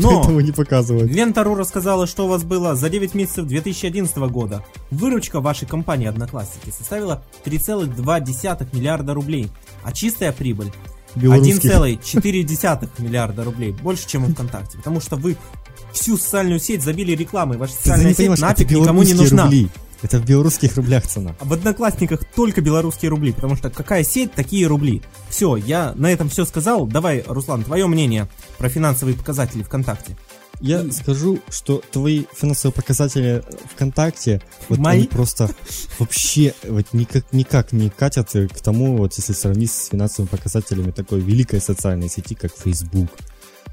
Но 0.01 0.17
Поэтому 0.17 0.39
не 0.41 0.51
показывают. 0.51 1.11
Лента.ру 1.11 1.55
рассказала, 1.55 2.07
что 2.07 2.25
у 2.25 2.29
вас 2.29 2.43
было 2.43 2.75
за 2.75 2.89
9 2.89 3.13
месяцев 3.13 3.45
2011 3.45 4.17
года. 4.17 4.65
Выручка 4.91 5.39
вашей 5.39 5.67
компании 5.67 6.07
Одноклассники 6.07 6.69
составила 6.69 7.23
3,2 7.45 8.67
миллиарда 8.73 9.13
рублей, 9.13 9.49
а 9.83 9.91
чистая 9.91 10.31
прибыль 10.31 10.71
Белорусских. 11.15 11.71
1,4 11.71 12.89
миллиарда 12.99 13.43
рублей. 13.43 13.71
Больше, 13.71 14.07
чем 14.07 14.25
у 14.25 14.27
ВКонтакте. 14.27 14.77
Потому 14.77 15.01
что 15.01 15.15
вы 15.15 15.37
всю 15.93 16.17
социальную 16.17 16.59
сеть 16.59 16.83
забили 16.83 17.13
рекламой. 17.13 17.57
Ваша 17.57 17.73
социальная 17.73 18.13
сеть 18.13 18.31
это 18.31 18.41
нафиг 18.41 18.69
никому 18.71 19.03
не 19.03 19.13
нужна. 19.13 19.43
рубли. 19.43 19.69
Это 20.01 20.19
в 20.19 20.25
белорусских 20.25 20.75
рублях 20.77 21.07
цена. 21.07 21.35
В 21.39 21.53
Одноклассниках 21.53 22.21
только 22.35 22.61
белорусские 22.61 23.09
рубли, 23.09 23.31
потому 23.31 23.55
что 23.55 23.69
какая 23.69 24.03
сеть, 24.03 24.31
такие 24.33 24.67
рубли. 24.67 25.01
Все, 25.29 25.55
я 25.55 25.93
на 25.95 26.11
этом 26.11 26.29
все 26.29 26.45
сказал. 26.45 26.85
Давай, 26.85 27.23
Руслан, 27.27 27.63
твое 27.63 27.87
мнение 27.87 28.27
про 28.57 28.69
финансовые 28.69 29.15
показатели 29.17 29.63
ВКонтакте. 29.63 30.15
Я 30.59 30.81
И- 30.81 30.91
скажу, 30.91 31.39
что 31.49 31.81
твои 31.91 32.23
финансовые 32.35 32.73
показатели 32.73 33.43
ВКонтакте, 33.75 34.41
вот 34.69 34.79
Мои? 34.79 34.99
они 34.99 35.07
просто 35.07 35.49
вообще 35.99 36.53
вот 36.67 36.85
никак, 36.93 37.31
никак 37.31 37.71
не 37.73 37.89
катят 37.89 38.31
к 38.31 38.59
тому, 38.61 38.97
вот 38.97 39.13
если 39.17 39.33
сравнить 39.33 39.71
с 39.71 39.87
финансовыми 39.89 40.29
показателями 40.29 40.89
такой 40.91 41.19
великой 41.19 41.61
социальной 41.61 42.09
сети, 42.09 42.33
как 42.33 42.51
Facebook. 42.55 43.09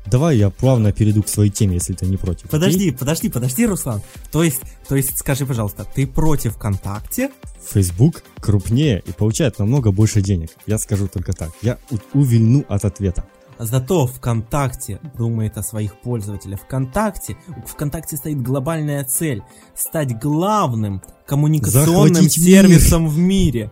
Давай 0.06 0.36
я 0.36 0.50
плавно 0.50 0.92
перейду 0.92 1.22
к 1.22 1.28
своей 1.28 1.50
теме, 1.50 1.74
если 1.74 1.94
ты 1.94 2.06
не 2.06 2.16
против. 2.16 2.44
окей? 2.46 2.50
Подожди, 2.50 2.90
подожди, 2.90 3.28
подожди, 3.30 3.66
Руслан. 3.66 4.02
То 4.30 4.42
есть, 4.44 4.60
то 4.88 4.96
есть, 4.96 5.18
скажи, 5.18 5.46
пожалуйста, 5.46 5.86
ты 5.94 6.06
против 6.06 6.54
ВКонтакте? 6.56 7.30
Facebook 7.72 8.22
крупнее 8.40 9.02
и 9.06 9.12
получает 9.12 9.58
намного 9.58 9.92
больше 9.92 10.20
денег. 10.20 10.50
Я 10.66 10.78
скажу 10.78 11.08
только 11.08 11.32
так. 11.32 11.50
Я 11.62 11.78
у- 11.90 12.18
увильну 12.18 12.64
от 12.68 12.84
ответа. 12.84 13.24
Зато 13.58 14.06
ВКонтакте 14.08 14.98
думает 15.16 15.56
о 15.56 15.62
своих 15.62 15.94
пользователях. 16.00 16.60
ВКонтакте, 16.62 17.36
у 17.64 17.66
ВКонтакте 17.68 18.16
стоит 18.16 18.42
глобальная 18.42 19.04
цель 19.04 19.42
стать 19.76 20.18
главным 20.18 21.02
коммуникационным 21.26 22.14
Захватить 22.14 22.38
мир. 22.38 22.46
сервисом 22.66 23.08
в 23.08 23.16
мире. 23.16 23.70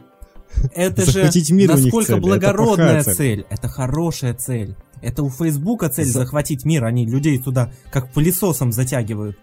Это 0.74 1.04
же 1.10 1.22
насколько 1.24 2.06
цель, 2.06 2.16
это 2.16 2.26
благородная 2.26 2.76
плохая 2.76 3.02
цель. 3.02 3.14
цель. 3.14 3.46
Это 3.50 3.68
хорошая 3.68 4.34
цель. 4.34 4.76
Это 5.00 5.22
у 5.22 5.30
Фейсбука 5.30 5.88
цель 5.88 6.06
За- 6.06 6.20
захватить 6.20 6.64
мир, 6.64 6.84
они 6.84 7.06
людей 7.06 7.38
туда 7.38 7.72
как 7.90 8.12
пылесосом 8.12 8.72
затягивают. 8.72 9.36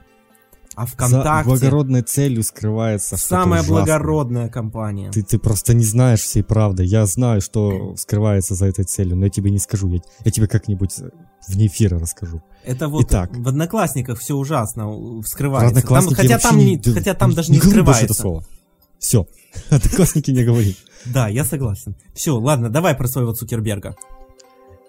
А 0.76 0.86
За 0.86 0.94
ВКонтакте 0.94 1.50
благородной 1.50 2.04
целью 2.04 2.42
скрывается 2.42 3.18
самая 3.18 3.64
благородная 3.64 4.48
компания. 4.48 5.12
Ты, 5.12 5.24
ты 5.24 5.38
просто 5.38 5.74
не 5.74 5.84
знаешь 5.84 6.22
всей 6.22 6.42
правды. 6.42 6.86
Я 6.86 7.06
знаю, 7.06 7.42
что 7.42 7.96
скрывается 7.98 8.56
за 8.56 8.68
этой 8.68 8.86
целью, 8.86 9.18
но 9.18 9.26
я 9.26 9.30
тебе 9.30 9.52
не 9.52 9.60
скажу. 9.60 9.90
Я, 9.90 10.00
я 10.24 10.32
тебе 10.32 10.48
как-нибудь 10.48 10.92
вне 11.50 11.68
эфира 11.68 12.00
расскажу. 12.00 12.42
Это 12.64 12.88
вот 12.88 13.04
Итак. 13.06 13.32
в 13.36 13.46
Одноклассниках 13.46 14.20
все 14.20 14.36
ужасно 14.36 14.86
Про 14.86 15.22
вскрывается. 15.24 15.86
Там, 15.86 16.08
хотя, 16.14 16.40
там 16.40 16.58
не- 16.58 16.82
хотя 16.82 17.14
там 17.14 17.34
даже 17.34 17.52
не 17.52 17.58
больше 17.58 17.72
это 17.72 17.82
скрывается. 17.84 18.14
слово. 18.14 18.46
Все. 19.00 19.28
Одноклассники 19.70 20.32
не 20.32 20.46
говори. 20.46 20.78
Да, 21.06 21.28
я 21.28 21.44
согласен. 21.46 21.96
Все, 22.14 22.32
ладно, 22.38 22.70
давай 22.70 22.96
про 22.96 23.08
своего 23.08 23.34
Цукерберга. 23.34 23.96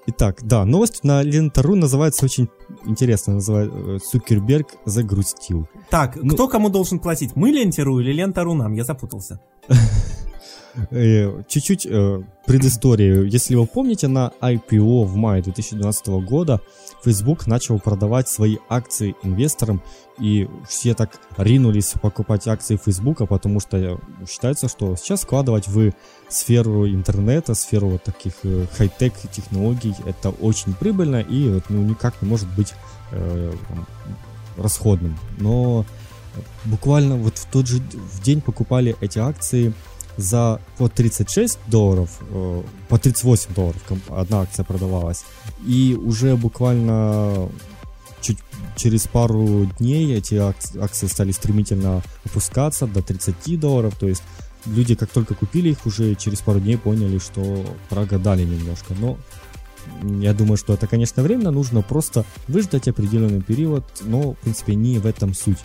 Итак, 0.07 0.39
да, 0.43 0.65
новость 0.65 1.05
на 1.05 1.23
Лента.ру 1.23 1.77
называется 1.77 2.25
очень 2.25 2.49
интересно. 2.85 3.35
Называется 3.35 3.77
э, 3.79 3.99
Цукерберг 3.99 4.69
загрустил. 4.87 5.69
Так, 5.91 6.17
Ну- 6.17 6.35
кто 6.35 6.49
кому 6.49 6.69
должен 6.71 6.99
платить? 6.99 7.37
Мы 7.37 7.51
Лентеру 7.51 8.01
или 8.01 8.13
Лента.ру 8.13 8.55
нам? 8.55 8.73
Я 8.73 8.85
запутался. 8.85 9.41
Э, 10.91 11.43
Чуть-чуть 11.49 11.87
э, 11.87 12.23
предыстории. 12.47 13.29
Если 13.29 13.55
вы 13.55 13.67
помните, 13.67 14.09
на 14.09 14.33
IPO 14.41 15.05
в 15.05 15.17
мае 15.17 15.43
2012 15.43 16.07
года 16.25 16.61
Facebook 17.05 17.47
начал 17.47 17.79
продавать 17.79 18.29
свои 18.29 18.59
акции 18.69 19.15
инвесторам, 19.23 19.83
и 20.19 20.49
все 20.69 20.95
так 20.95 21.19
ринулись 21.39 21.95
покупать 22.01 22.47
акции 22.47 22.79
Facebook, 22.83 23.27
потому 23.29 23.61
что 23.61 23.77
э, 23.77 23.97
считается, 24.29 24.69
что 24.69 24.97
сейчас 24.97 25.23
вкладывать 25.23 25.69
в 25.69 25.93
сферу 26.29 26.89
интернета, 26.89 27.55
сферу 27.55 27.89
вот 27.89 28.05
таких 28.05 28.35
хай-тек 28.77 29.15
технологий, 29.33 29.95
это 30.07 30.31
очень 30.31 30.75
прибыльно 30.75 31.21
и 31.21 31.61
ну, 31.69 31.83
никак 31.83 32.21
не 32.23 32.29
может 32.29 32.49
быть 32.55 32.75
э, 33.13 33.53
расходным. 34.57 35.19
Но 35.39 35.85
буквально 36.65 37.17
вот 37.17 37.39
в 37.39 37.47
тот 37.47 37.67
же 37.67 37.79
в 37.79 38.23
день 38.23 38.41
покупали 38.41 38.97
эти 39.01 39.19
акции 39.19 39.73
за 40.17 40.61
по 40.79 40.89
36 40.89 41.59
долларов, 41.67 42.11
э, 42.31 42.63
по 42.89 42.99
38 42.99 43.55
долларов 43.55 43.83
одна 44.09 44.43
акция 44.43 44.65
продавалась. 44.65 45.25
И 45.67 45.99
уже 46.01 46.37
буквально 46.37 47.49
чуть 48.21 48.39
через 48.77 49.07
пару 49.07 49.67
дней 49.79 50.17
эти 50.17 50.35
акции, 50.35 51.07
стали 51.07 51.33
стремительно 51.33 52.03
опускаться 52.25 52.87
до 52.87 53.03
30 53.03 53.59
долларов. 53.59 53.95
То 53.99 54.09
есть 54.09 54.23
люди, 54.67 54.95
как 54.95 55.11
только 55.11 55.35
купили 55.35 55.71
их, 55.71 55.87
уже 55.87 56.15
через 56.15 56.41
пару 56.41 56.61
дней 56.61 56.79
поняли, 56.79 57.19
что 57.19 57.65
прогадали 57.89 58.45
немножко. 58.45 58.95
Но 58.99 59.19
я 60.03 60.33
думаю, 60.33 60.57
что 60.57 60.75
это, 60.75 60.87
конечно, 60.87 61.23
временно. 61.23 61.51
Нужно 61.51 61.83
просто 61.83 62.25
выждать 62.49 62.89
определенный 62.89 63.43
период, 63.43 63.85
но, 64.03 64.33
в 64.33 64.39
принципе, 64.39 64.75
не 64.75 64.99
в 64.99 65.07
этом 65.07 65.35
суть. 65.35 65.59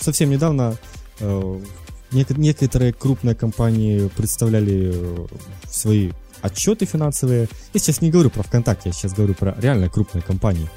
Совсем 0.00 0.30
недавно 0.30 0.76
э, 1.20 1.60
некоторые 2.12 2.92
крупные 2.92 3.34
компании 3.34 4.08
представляли 4.16 4.92
э, 4.94 5.26
свои 5.70 6.10
отчеты 6.42 6.86
финансовые. 6.86 7.48
Я 7.74 7.80
сейчас 7.80 8.00
не 8.00 8.10
говорю 8.10 8.30
про 8.30 8.42
ВКонтакте, 8.42 8.88
я 8.90 8.92
сейчас 8.92 9.12
говорю 9.12 9.34
про 9.34 9.54
реально 9.60 9.88
крупные 9.88 10.22
компании. 10.22 10.68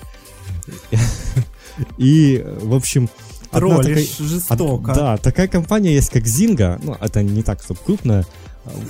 И, 1.97 2.41
э, 2.43 2.59
в 2.61 2.73
общем, 2.75 3.09
Троллишь 3.51 4.07
такая- 4.09 4.27
жестоко. 4.29 4.91
Од- 4.91 4.95
Да, 4.97 5.17
такая 5.17 5.47
компания 5.47 5.93
есть, 5.93 6.09
как 6.09 6.23
Zynga, 6.23 6.79
ну, 6.83 6.95
это 6.99 7.21
не 7.23 7.43
так, 7.43 7.61
чтобы 7.63 7.79
крупная, 7.85 8.25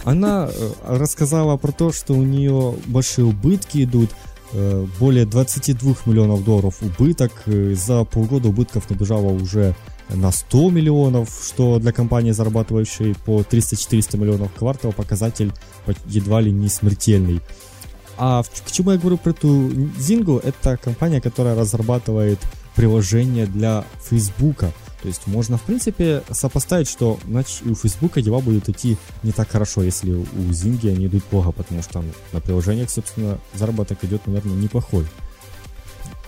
она 0.03 0.49
э, 0.51 0.71
рассказала 0.87 1.57
про 1.57 1.71
то, 1.71 1.91
что 1.91 2.13
у 2.13 2.23
нее 2.23 2.75
большие 2.87 3.25
убытки 3.25 3.83
идут, 3.83 4.09
более 4.99 5.25
22 5.25 5.95
миллионов 6.05 6.43
долларов 6.43 6.75
убыток, 6.83 7.31
за 7.47 8.03
полгода 8.03 8.49
убытков 8.49 8.87
набежало 8.87 9.29
уже 9.31 9.73
на 10.13 10.31
100 10.31 10.69
миллионов, 10.69 11.29
что 11.45 11.79
для 11.79 11.91
компании, 11.91 12.31
зарабатывающей 12.31 13.15
по 13.25 13.41
300-400 13.41 14.17
миллионов 14.17 14.51
в 14.51 14.55
квартал, 14.55 14.93
показатель 14.93 15.51
по- 15.85 15.93
едва 16.05 16.41
ли 16.41 16.51
не 16.51 16.69
смертельный. 16.69 17.41
А 18.17 18.43
к 18.43 18.71
чему 18.71 18.91
я 18.91 18.97
говорю 18.97 19.17
про 19.17 19.31
эту 19.31 19.47
Zynga? 19.47 20.39
Это 20.43 20.77
компания, 20.77 21.19
которая 21.19 21.55
разрабатывает 21.55 22.39
приложение 22.75 23.45
для 23.45 23.85
Фейсбука. 24.09 24.71
То 25.01 25.09
есть 25.09 25.27
можно, 25.27 25.57
в 25.57 25.63
принципе, 25.63 26.23
сопоставить, 26.31 26.87
что 26.87 27.19
значит, 27.27 27.65
у 27.65 27.75
Фейсбука 27.75 28.21
дела 28.21 28.39
будут 28.39 28.69
идти 28.69 28.97
не 29.21 29.33
так 29.33 29.49
хорошо, 29.49 29.83
если 29.83 30.13
у 30.13 30.53
Зинги 30.53 30.87
они 30.87 31.07
идут 31.07 31.25
плохо, 31.25 31.51
потому 31.51 31.83
что 31.83 32.01
ну, 32.01 32.11
на 32.31 32.39
приложениях, 32.39 32.89
собственно, 32.89 33.37
заработок 33.53 34.01
идет, 34.03 34.25
наверное, 34.27 34.55
неплохой. 34.55 35.05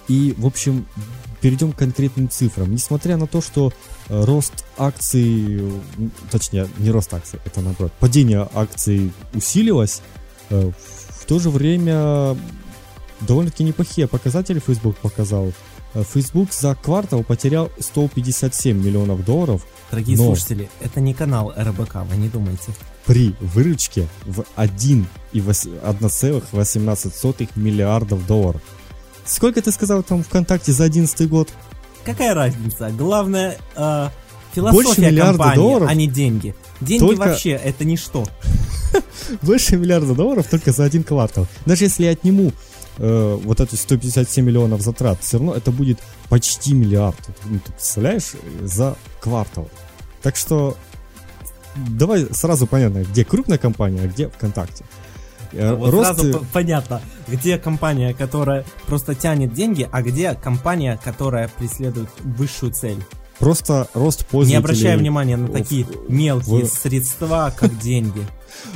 И, 0.08 0.36
в 0.38 0.45
общем, 0.45 0.86
перейдем 1.45 1.73
к 1.73 1.77
конкретным 1.77 2.27
цифрам. 2.27 2.71
Несмотря 2.71 3.17
на 3.17 3.27
то, 3.27 3.39
что 3.39 3.71
э, 4.10 4.23
рост 4.23 4.65
акций, 4.79 5.62
точнее, 6.31 6.67
не 6.79 6.89
рост 6.89 7.13
акций, 7.13 7.39
это 7.45 7.62
наоборот, 7.62 7.91
падение 7.99 8.49
акций 8.55 9.12
усилилось, 9.31 10.01
э, 10.49 10.71
в 11.10 11.25
то 11.25 11.38
же 11.38 11.51
время 11.51 12.36
довольно-таки 13.21 13.63
неплохие 13.63 14.08
показатели 14.08 14.60
Facebook 14.60 14.97
показал. 14.97 15.53
Э, 15.93 16.03
Facebook 16.03 16.51
за 16.51 16.73
квартал 16.73 17.23
потерял 17.23 17.69
157 17.77 18.84
миллионов 18.84 19.23
долларов. 19.23 19.67
Дорогие 19.91 20.17
но 20.17 20.23
слушатели, 20.23 20.67
это 20.81 20.99
не 20.99 21.13
канал 21.13 21.53
РБК, 21.55 21.97
вы 22.10 22.17
не 22.17 22.27
думайте. 22.27 22.73
При 23.05 23.36
выручке 23.39 24.08
в 24.25 24.43
1,18 24.55 27.49
миллиардов 27.55 28.25
долларов. 28.25 28.63
Сколько 29.26 29.62
ты 29.62 29.72
сказал 29.72 30.04
там 30.04 30.24
ВКонтакте 30.24 30.72
за 30.72 30.84
11 30.84 31.28
год? 31.30 31.50
Какая 32.04 32.34
разница? 32.34 32.92
Главное, 32.92 33.58
э, 33.76 34.10
философия 34.54 35.20
компании, 35.20 35.56
долларов? 35.56 35.90
а 35.90 35.94
не 35.96 36.08
деньги. 36.08 36.56
Деньги 36.82 37.00
только... 37.00 37.20
вообще 37.20 37.52
это 37.52 37.84
ничто. 37.86 38.26
Больше 39.42 39.78
миллиарда 39.78 40.14
долларов 40.14 40.48
только 40.48 40.72
за 40.72 40.84
один 40.84 41.04
квартал. 41.04 41.48
Даже 41.66 41.86
если 41.86 42.06
я 42.06 42.12
отниму 42.12 42.54
э, 42.98 43.40
вот 43.44 43.60
эти 43.60 43.76
157 43.76 44.46
миллионов 44.46 44.82
затрат, 44.82 45.20
все 45.22 45.38
равно 45.38 45.56
это 45.56 45.72
будет 45.72 46.00
почти 46.30 46.74
миллиард. 46.74 47.18
Ну, 47.46 47.60
ты 47.60 47.72
представляешь, 47.72 48.34
за 48.62 48.96
квартал. 49.20 49.70
Так 50.22 50.36
что 50.36 50.78
давай 51.76 52.28
сразу 52.32 52.68
понятно, 52.68 53.04
где 53.04 53.26
крупная 53.26 53.58
компания, 53.58 54.02
а 54.04 54.08
где 54.08 54.30
ВКонтакте. 54.30 54.86
Э, 55.54 55.74
вот 55.74 55.92
Рост... 55.92 56.20
сразу 56.20 56.46
понятно, 56.54 57.02
где 57.28 57.58
компания, 57.58 58.14
которая 58.14 58.66
просто 58.86 59.16
тянет 59.16 59.54
деньги, 59.54 59.88
а 59.92 60.02
где 60.02 60.34
компания, 60.34 61.00
которая 61.04 61.50
преследует 61.58 62.10
высшую 62.24 62.72
цель. 62.72 62.98
Просто 63.40 63.88
рост 63.94 64.26
пользователей... 64.26 64.52
Не 64.52 64.58
обращая 64.58 64.98
внимания 64.98 65.38
на 65.38 65.50
такие 65.50 65.86
мелкие 66.08 66.66
в... 66.66 66.70
средства, 66.70 67.54
как 67.56 67.78
деньги. 67.82 68.26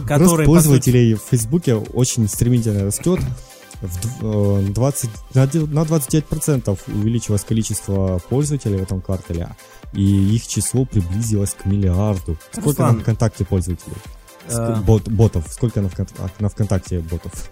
Рост 0.08 0.46
пользователей 0.46 1.14
в 1.14 1.22
Фейсбуке 1.30 1.76
очень 1.76 2.28
стремительно 2.28 2.86
растет. 2.86 3.20
В 3.82 4.74
20, 4.74 5.10
на 5.36 5.46
29% 5.46 6.80
увеличилось 6.88 7.46
количество 7.46 8.20
пользователей 8.30 8.76
в 8.76 8.84
этом 8.84 9.00
квартале, 9.00 9.56
и 9.94 10.04
их 10.36 10.46
число 10.48 10.84
приблизилось 10.84 11.54
к 11.54 11.66
миллиарду. 11.66 12.38
Сколько 12.52 12.68
Руслан, 12.84 12.98
на 12.98 13.02
ВКонтакте 13.04 13.46
пользователей? 13.46 13.96
Э, 14.50 14.82
бот, 14.86 15.08
ботов. 15.08 15.46
Сколько 15.50 15.80
на, 15.80 15.88
ВКонтакте, 15.88 16.34
на 16.40 16.50
ВКонтакте 16.50 17.00
ботов? 17.00 17.50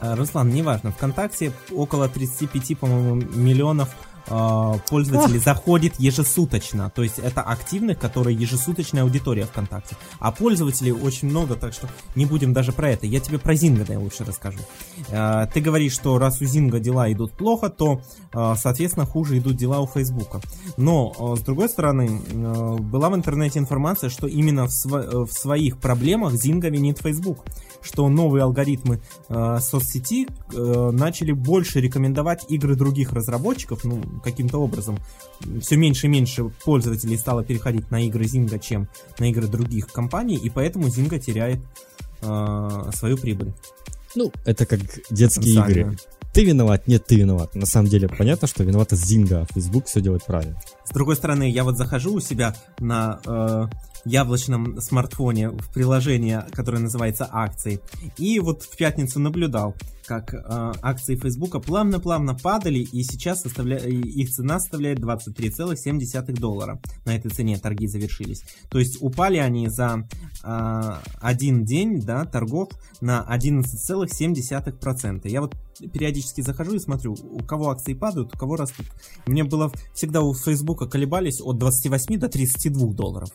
Э, 0.00 0.14
Руслан, 0.14 0.48
неважно. 0.50 0.92
ВКонтакте 0.92 1.52
около 1.72 2.08
35, 2.08 2.78
по-моему, 2.78 3.16
миллионов 3.34 3.94
э, 4.28 4.72
пользователей 4.88 5.38
Ах. 5.38 5.44
заходит 5.44 5.94
ежесуточно. 5.98 6.90
То 6.94 7.02
есть 7.02 7.18
это 7.18 7.42
активных, 7.42 7.98
которые 7.98 8.36
ежесуточная 8.36 9.02
аудитория 9.02 9.44
ВКонтакте. 9.44 9.96
А 10.18 10.32
пользователей 10.32 10.92
очень 10.92 11.28
много, 11.28 11.54
так 11.54 11.72
что 11.72 11.88
не 12.14 12.26
будем 12.26 12.52
даже 12.52 12.72
про 12.72 12.90
это. 12.90 13.06
Я 13.06 13.20
тебе 13.20 13.38
про 13.38 13.54
Зинга 13.54 13.98
лучше 13.98 14.24
расскажу. 14.24 14.60
Э, 15.08 15.46
ты 15.52 15.60
говоришь, 15.60 15.92
что 15.92 16.18
раз 16.18 16.40
у 16.40 16.44
Зинга 16.46 16.80
дела 16.80 17.12
идут 17.12 17.32
плохо, 17.32 17.68
то, 17.68 18.00
соответственно, 18.32 19.06
хуже 19.06 19.38
идут 19.38 19.56
дела 19.56 19.80
у 19.80 19.86
Фейсбука. 19.86 20.40
Но, 20.76 21.36
с 21.36 21.40
другой 21.40 21.68
стороны, 21.68 22.20
была 22.80 23.10
в 23.10 23.14
интернете 23.14 23.58
информация, 23.58 24.08
что 24.10 24.26
именно 24.26 24.66
в, 24.66 24.70
св- 24.70 25.28
в 25.28 25.32
своих 25.32 25.78
проблемах 25.78 26.34
Зинга 26.34 26.68
винит 26.68 26.98
Facebook 26.98 27.44
что 27.82 28.08
новые 28.08 28.44
алгоритмы 28.44 29.00
э, 29.28 29.58
соцсети 29.60 30.26
э, 30.52 30.90
начали 30.92 31.32
больше 31.32 31.80
рекомендовать 31.80 32.44
игры 32.48 32.74
других 32.74 33.12
разработчиков, 33.12 33.84
ну, 33.84 34.02
каким-то 34.22 34.58
образом. 34.58 34.98
Все 35.60 35.76
меньше 35.76 36.06
и 36.06 36.10
меньше 36.10 36.50
пользователей 36.64 37.16
стало 37.16 37.44
переходить 37.44 37.90
на 37.90 38.04
игры 38.06 38.24
Zynga, 38.24 38.58
чем 38.58 38.88
на 39.18 39.30
игры 39.30 39.46
других 39.46 39.88
компаний, 39.88 40.36
и 40.36 40.50
поэтому 40.50 40.88
Zynga 40.88 41.18
теряет 41.18 41.60
э, 42.22 42.90
свою 42.94 43.16
прибыль. 43.16 43.52
Ну, 44.14 44.32
это 44.44 44.66
как 44.66 44.80
детские 45.10 45.54
Сами. 45.54 45.70
игры. 45.70 45.96
Ты 46.32 46.44
виноват, 46.44 46.86
нет, 46.86 47.04
ты 47.06 47.16
виноват. 47.16 47.54
На 47.54 47.66
самом 47.66 47.88
деле 47.88 48.08
понятно, 48.08 48.46
что 48.46 48.62
виновата 48.62 48.94
Зинга, 48.94 49.40
а 49.40 49.52
Facebook 49.52 49.86
все 49.86 50.00
делает 50.00 50.24
правильно. 50.24 50.60
С 50.84 50.90
другой 50.90 51.16
стороны, 51.16 51.50
я 51.50 51.64
вот 51.64 51.76
захожу 51.76 52.14
у 52.14 52.20
себя 52.20 52.54
на 52.78 53.20
э, 53.26 53.66
яблочном 54.04 54.80
смартфоне 54.80 55.50
в 55.50 55.72
приложение, 55.72 56.46
которое 56.52 56.78
называется 56.78 57.28
акции. 57.30 57.80
И 58.16 58.40
вот 58.40 58.62
в 58.62 58.76
пятницу 58.76 59.20
наблюдал, 59.20 59.74
как 60.10 60.34
э, 60.34 60.38
акции 60.82 61.14
Фейсбука 61.14 61.60
плавно-плавно 61.60 62.34
падали, 62.34 62.80
и 62.80 63.04
сейчас 63.04 63.46
их 63.46 64.30
цена 64.30 64.58
составляет 64.58 64.98
23,7 64.98 66.32
доллара. 66.32 66.80
На 67.04 67.14
этой 67.14 67.30
цене 67.30 67.58
торги 67.58 67.86
завершились. 67.86 68.42
То 68.70 68.80
есть 68.80 68.96
упали 69.00 69.36
они 69.36 69.68
за 69.68 70.08
э, 70.42 70.94
один 71.20 71.64
день 71.64 72.00
да, 72.00 72.24
торгов 72.24 72.70
на 73.00 73.24
11,7%. 73.30 75.28
Я 75.28 75.42
вот 75.42 75.54
периодически 75.92 76.40
захожу 76.40 76.74
и 76.74 76.80
смотрю, 76.80 77.14
у 77.14 77.44
кого 77.44 77.70
акции 77.70 77.94
падают, 77.94 78.34
у 78.34 78.38
кого 78.38 78.56
растут. 78.56 78.86
Мне 79.26 79.44
было 79.44 79.70
всегда 79.94 80.22
у 80.22 80.34
Фейсбука 80.34 80.86
колебались 80.86 81.40
от 81.40 81.58
28 81.58 82.18
до 82.18 82.28
32 82.28 82.94
долларов 82.94 83.30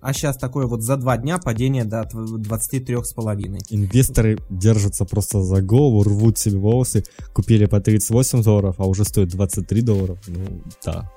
а 0.00 0.12
сейчас 0.12 0.36
такое 0.36 0.66
вот 0.66 0.82
за 0.82 0.96
два 0.96 1.16
дня 1.16 1.38
падение 1.38 1.84
до 1.84 2.02
23,5. 2.02 3.58
Инвесторы 3.70 4.38
держатся 4.48 5.04
просто 5.04 5.42
за 5.42 5.62
голову, 5.62 6.02
рвут 6.02 6.38
себе 6.38 6.58
волосы, 6.58 7.04
купили 7.32 7.66
по 7.66 7.80
38 7.80 8.42
долларов, 8.42 8.76
а 8.78 8.86
уже 8.86 9.04
стоит 9.04 9.28
23 9.28 9.82
долларов. 9.82 10.18
Ну, 10.26 10.62
да. 10.84 11.10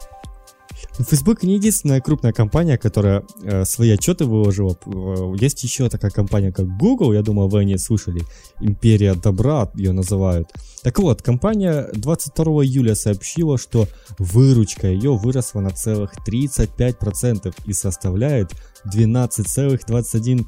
Facebook 1.00 1.44
не 1.44 1.56
единственная 1.56 2.02
крупная 2.02 2.34
компания, 2.34 2.78
которая 2.78 3.24
э, 3.44 3.66
свои 3.66 3.90
отчеты 3.92 4.26
выложила. 4.26 4.78
Э, 4.86 5.34
есть 5.40 5.64
еще 5.64 5.90
такая 5.90 6.12
компания, 6.12 6.52
как 6.52 6.78
Google, 6.78 7.14
я 7.14 7.22
думаю, 7.22 7.48
вы 7.48 7.62
о 7.62 7.64
ней 7.64 7.78
слышали. 7.78 8.22
Империя 8.60 9.16
добра 9.16 9.72
ее 9.76 9.92
называют. 9.92 10.50
Так 10.84 11.00
вот, 11.00 11.22
компания 11.22 11.88
22 11.94 12.66
июля 12.66 12.96
сообщила, 12.96 13.58
что 13.58 13.88
выручка 14.20 14.88
ее 14.88 15.16
выросла 15.16 15.62
на 15.62 15.72
целых 15.72 16.12
35% 16.28 17.54
и 17.66 17.74
составляет 17.74 18.52
12,21 18.86 20.46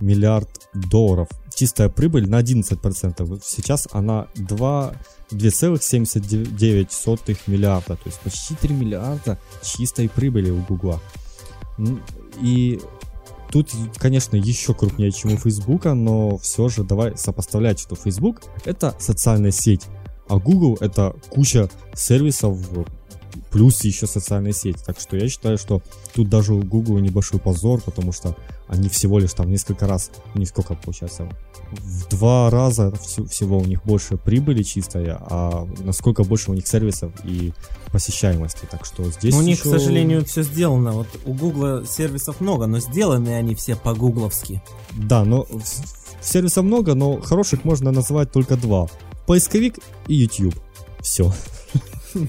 миллиард 0.00 0.48
долларов. 0.74 1.28
Чистая 1.54 1.88
прибыль 1.88 2.28
на 2.28 2.40
11%. 2.40 3.40
Сейчас 3.44 3.88
она 3.92 4.26
2, 4.36 4.94
2,79 5.30 7.38
миллиарда. 7.46 7.96
То 7.96 8.06
есть 8.06 8.20
почти 8.20 8.54
3 8.54 8.74
миллиарда 8.74 9.38
чистой 9.62 10.08
прибыли 10.08 10.50
у 10.50 10.62
Гугла. 10.62 11.00
И 12.42 12.80
тут, 13.50 13.70
конечно, 13.96 14.36
еще 14.36 14.74
крупнее, 14.74 15.12
чем 15.12 15.34
у 15.34 15.36
Фейсбука, 15.36 15.94
но 15.94 16.38
все 16.38 16.68
же 16.68 16.84
давай 16.84 17.16
сопоставлять, 17.16 17.80
что 17.80 17.96
Facebook 17.96 18.42
это 18.64 18.94
социальная 18.98 19.50
сеть, 19.50 19.86
а 20.28 20.38
Google 20.38 20.78
это 20.80 21.14
куча 21.30 21.68
сервисов, 21.94 22.58
плюс 23.50 23.82
еще 23.84 24.06
социальная 24.06 24.52
сеть. 24.52 24.82
Так 24.84 25.00
что 25.00 25.16
я 25.16 25.28
считаю, 25.28 25.58
что 25.58 25.82
тут 26.14 26.28
даже 26.28 26.54
у 26.54 26.62
Google 26.62 26.98
небольшой 26.98 27.40
позор, 27.40 27.80
потому 27.80 28.12
что 28.12 28.36
они 28.68 28.88
всего 28.88 29.18
лишь 29.18 29.32
там 29.32 29.50
несколько 29.50 29.86
раз, 29.86 30.10
не 30.34 30.46
сколько 30.46 30.74
получается, 30.74 31.28
в 31.72 32.08
два 32.08 32.50
раза 32.50 32.92
всего 33.28 33.58
у 33.58 33.64
них 33.64 33.84
больше 33.84 34.16
прибыли 34.16 34.62
чистая, 34.62 35.18
а 35.20 35.66
насколько 35.80 36.24
больше 36.24 36.50
у 36.50 36.54
них 36.54 36.66
сервисов 36.66 37.12
и 37.24 37.52
посещаемости. 37.92 38.66
Так 38.70 38.84
что 38.84 39.10
здесь 39.10 39.34
У 39.34 39.42
них, 39.42 39.60
к 39.60 39.64
сожалению, 39.64 40.24
все 40.24 40.42
сделано. 40.42 40.92
Вот 40.92 41.08
у 41.24 41.34
Гугла 41.34 41.84
сервисов 41.86 42.40
много, 42.40 42.66
но 42.66 42.78
сделаны 42.78 43.30
они 43.30 43.54
все 43.54 43.76
по-гугловски. 43.76 44.62
Да, 44.92 45.24
но 45.24 45.46
сервисов 46.20 46.64
много, 46.64 46.94
но 46.94 47.20
хороших 47.20 47.64
можно 47.64 47.90
назвать 47.90 48.30
только 48.32 48.56
два. 48.56 48.88
Поисковик 49.26 49.78
и 50.06 50.14
YouTube. 50.14 50.54
Все. 51.00 51.32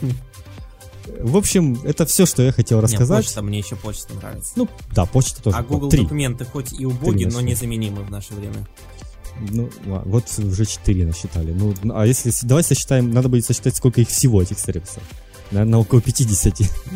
В 1.21 1.37
общем, 1.37 1.79
это 1.83 2.05
все, 2.05 2.25
что 2.25 2.43
я 2.43 2.51
хотел 2.51 2.81
рассказать. 2.81 3.19
Не, 3.19 3.23
почта, 3.23 3.41
мне 3.41 3.59
еще 3.59 3.75
почта 3.75 4.13
нравится. 4.13 4.53
Ну, 4.55 4.67
да, 4.93 5.05
почта 5.05 5.41
тоже. 5.41 5.57
А 5.57 5.63
Google 5.63 5.89
Три. 5.89 6.03
документы 6.03 6.45
хоть 6.45 6.73
и 6.73 6.85
убоги, 6.85 7.25
но 7.25 7.41
незаменимы 7.41 8.03
в 8.03 8.11
наше 8.11 8.33
время. 8.33 8.67
Ну, 9.49 9.69
вот 9.85 10.25
уже 10.37 10.65
4 10.65 11.05
насчитали. 11.05 11.51
Ну, 11.51 11.73
а 11.93 12.05
если... 12.05 12.31
Давай 12.43 12.63
сосчитаем, 12.63 13.11
надо 13.11 13.29
будет 13.29 13.45
сосчитать, 13.45 13.75
сколько 13.75 14.01
их 14.01 14.09
всего, 14.09 14.41
этих 14.41 14.59
сервисов. 14.59 15.01
Наверное, 15.51 15.79
около 15.79 16.01
50. 16.01 16.53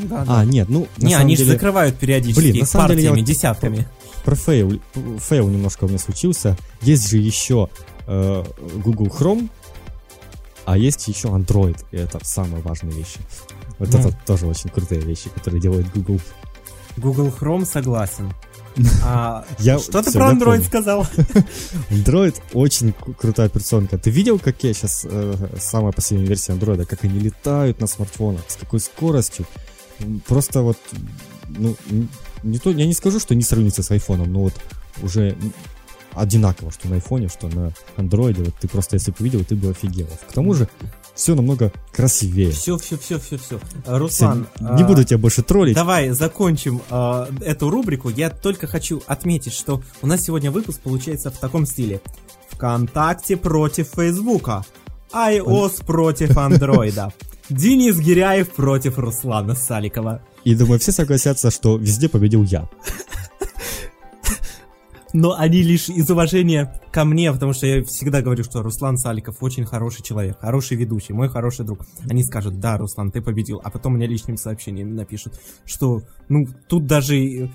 Да, 0.09 0.21
а, 0.21 0.25
да. 0.25 0.45
нет, 0.45 0.69
ну... 0.69 0.87
Не, 0.97 1.15
они 1.15 1.35
деле... 1.35 1.47
же 1.47 1.53
закрывают 1.53 1.97
периодически 1.97 2.39
Блин, 2.39 2.59
на 2.59 2.65
самом 2.65 2.87
партиями, 2.87 3.15
деле, 3.15 3.25
десятками. 3.25 3.87
Про 4.23 4.35
fail, 4.35 4.81
fail 5.19 5.49
немножко 5.49 5.85
у 5.85 5.87
меня 5.87 5.99
случился. 5.99 6.57
Есть 6.81 7.09
же 7.09 7.17
еще 7.17 7.69
э, 8.07 8.43
Google 8.83 9.07
Chrome, 9.07 9.49
а 10.65 10.77
есть 10.77 11.07
еще 11.07 11.27
Android, 11.27 11.77
и 11.91 11.97
это 11.97 12.19
самые 12.23 12.61
важные 12.61 12.93
вещи. 12.93 13.19
Вот 13.79 13.91
Ну. 13.93 13.99
это 13.99 14.17
тоже 14.25 14.47
очень 14.47 14.69
крутые 14.69 15.01
вещи, 15.01 15.29
которые 15.29 15.61
делает 15.61 15.91
Google. 15.93 16.19
Google 16.97 17.27
Chrome 17.37 17.65
согласен. 17.65 18.33
А 19.03 19.45
Я- 19.59 19.79
что 19.79 20.01
ты 20.03 20.11
про 20.11 20.29
я 20.29 20.33
Android 20.33 20.63
сказал? 20.65 21.07
Android 21.89 22.35
очень 22.53 22.93
крутая 23.17 23.47
операционка. 23.47 23.97
Ты 23.97 24.09
видел, 24.09 24.37
какие 24.39 24.73
сейчас 24.73 25.05
самая 25.59 25.91
последняя 25.93 26.25
версия 26.27 26.53
Android, 26.53 26.85
как 26.85 27.03
они 27.05 27.19
летают 27.19 27.79
на 27.79 27.87
смартфонах, 27.87 28.41
с 28.47 28.55
какой 28.57 28.79
скоростью? 28.81 29.45
Просто 30.27 30.61
вот, 30.61 30.77
ну, 31.47 31.75
не 32.43 32.59
то, 32.59 32.69
я 32.71 32.85
не 32.85 32.93
скажу, 32.93 33.19
что 33.21 33.33
не 33.33 33.43
сравнится 33.43 33.81
с 33.81 33.91
айфоном, 33.91 34.31
но 34.33 34.39
вот 34.43 34.53
уже 35.01 35.37
одинаково, 36.13 36.71
что 36.71 36.87
на 36.89 36.95
айфоне, 36.95 37.29
что 37.29 37.47
на 37.47 37.71
андроиде. 37.95 38.43
Вот 38.43 38.55
ты 38.59 38.67
просто, 38.67 38.95
если 38.97 39.11
бы 39.11 39.17
увидел, 39.21 39.43
ты 39.45 39.55
бы 39.55 39.69
офигел. 39.69 40.07
К 40.29 40.33
тому 40.33 40.53
же, 40.53 40.67
все 41.15 41.33
намного 41.33 41.71
красивее. 41.91 42.51
Все, 42.51 42.77
все, 42.77 42.97
все, 42.97 43.19
все, 43.19 43.37
все. 43.37 43.59
Всё, 43.59 43.97
Руслан, 43.97 44.47
не 44.59 44.83
а, 44.83 44.85
буду 44.85 45.03
тебя 45.03 45.17
больше 45.17 45.41
троллить. 45.41 45.75
Давай 45.75 46.09
закончим 46.09 46.81
а, 46.89 47.27
эту 47.41 47.69
рубрику. 47.69 48.09
Я 48.09 48.29
только 48.29 48.67
хочу 48.67 49.01
отметить, 49.07 49.53
что 49.53 49.81
у 50.01 50.07
нас 50.07 50.21
сегодня 50.21 50.51
выпуск 50.51 50.81
получается 50.81 51.31
в 51.31 51.37
таком 51.37 51.65
стиле. 51.65 52.01
ВКонтакте 52.51 53.37
против 53.37 53.89
Фейсбука. 53.95 54.65
iOS 55.11 55.85
против 55.85 56.37
Андроида. 56.37 57.13
Денис 57.49 57.97
Гиряев 57.97 58.51
против 58.51 58.97
Руслана 58.97 59.55
Саликова. 59.55 60.21
И 60.43 60.53
думаю, 60.55 60.79
все 60.79 60.91
согласятся, 60.91 61.49
что 61.49 61.77
везде 61.77 62.09
победил 62.09 62.43
я. 62.43 62.67
Но 65.15 65.33
они 65.33 65.63
лишь 65.63 65.87
из 65.87 66.09
уважения 66.09 66.81
ко 66.91 67.05
мне, 67.05 67.31
потому 67.31 67.53
что 67.53 67.65
я 67.65 67.81
всегда 67.85 68.21
говорю, 68.21 68.43
что 68.43 68.61
Руслан 68.61 68.97
Саликов 68.97 69.37
очень 69.39 69.63
хороший 69.63 70.03
человек, 70.03 70.37
хороший 70.41 70.75
ведущий, 70.75 71.13
мой 71.13 71.29
хороший 71.29 71.63
друг. 71.63 71.87
Они 72.09 72.21
скажут, 72.21 72.59
да, 72.59 72.77
Руслан, 72.77 73.11
ты 73.11 73.21
победил, 73.21 73.61
а 73.63 73.69
потом 73.69 73.93
мне 73.93 74.07
личным 74.07 74.35
сообщением 74.35 74.93
напишут, 74.93 75.39
что, 75.63 76.01
ну, 76.27 76.45
тут 76.67 76.85
даже 76.85 77.49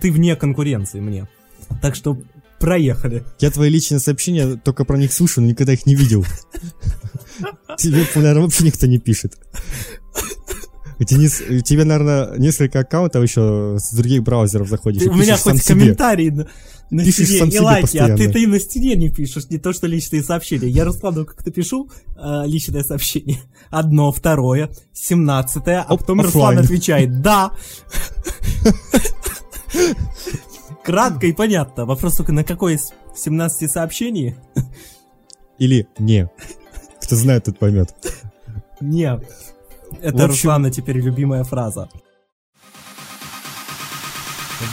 ты 0.00 0.12
вне 0.12 0.36
конкуренции 0.36 1.00
мне. 1.00 1.28
Так 1.82 1.96
что 1.96 2.16
проехали. 2.60 3.24
Я 3.40 3.50
твои 3.50 3.70
личные 3.70 3.98
сообщения 3.98 4.54
только 4.54 4.84
про 4.84 4.96
них 4.96 5.12
слушаю, 5.12 5.42
но 5.42 5.50
никогда 5.50 5.72
их 5.72 5.86
не 5.86 5.96
видел. 5.96 6.24
Тебе, 7.76 8.04
наверное, 8.14 8.44
вообще 8.44 8.66
никто 8.66 8.86
не 8.86 8.98
пишет. 8.98 9.36
Денис, 11.00 11.42
у 11.48 11.58
тебя, 11.58 11.84
наверное, 11.84 12.38
несколько 12.38 12.78
аккаунтов 12.80 13.22
еще 13.22 13.78
с 13.80 13.92
других 13.92 14.22
браузеров 14.22 14.68
заходишь. 14.68 15.02
у 15.02 15.12
меня 15.12 15.36
хоть 15.36 15.60
комментарии 15.64 16.46
на, 16.94 17.04
Пишешь 17.04 17.26
стене 17.26 17.38
сам 17.40 17.50
себе 17.50 17.60
лайки, 17.60 17.78
а 17.80 17.82
постоянно. 17.82 18.16
ты 18.32 18.42
и 18.42 18.46
на 18.46 18.60
стене 18.60 18.94
не 18.96 19.10
пишешь, 19.10 19.48
не 19.50 19.58
то 19.58 19.72
что 19.72 19.86
личные 19.86 20.22
сообщения. 20.22 20.68
Я 20.68 20.84
Руслану 20.84 21.24
как-то 21.26 21.50
пишу 21.50 21.90
э, 22.16 22.42
личное 22.46 22.82
сообщение. 22.84 23.40
Одно, 23.70 24.12
второе, 24.12 24.70
семнадцатое, 24.92 25.82
а 25.82 25.92
Оп, 25.94 26.00
потом 26.00 26.20
Руслан 26.20 26.50
оффлайн. 26.50 26.58
отвечает 26.64 27.20
«да». 27.22 27.50
Кратко 30.84 31.26
и 31.26 31.32
понятно. 31.32 31.84
Вопрос 31.86 32.16
только 32.16 32.32
на 32.32 32.44
какой 32.44 32.74
из 32.74 32.92
17 33.16 33.70
сообщений? 33.70 34.36
Или 35.58 35.86
не. 35.98 36.28
Кто 37.02 37.16
знает, 37.16 37.44
тот 37.44 37.58
поймет. 37.58 37.94
Не. 38.80 39.18
Это 40.00 40.14
общем- 40.24 40.26
Руслана 40.26 40.70
теперь 40.70 40.98
любимая 40.98 41.42
фраза. 41.44 41.88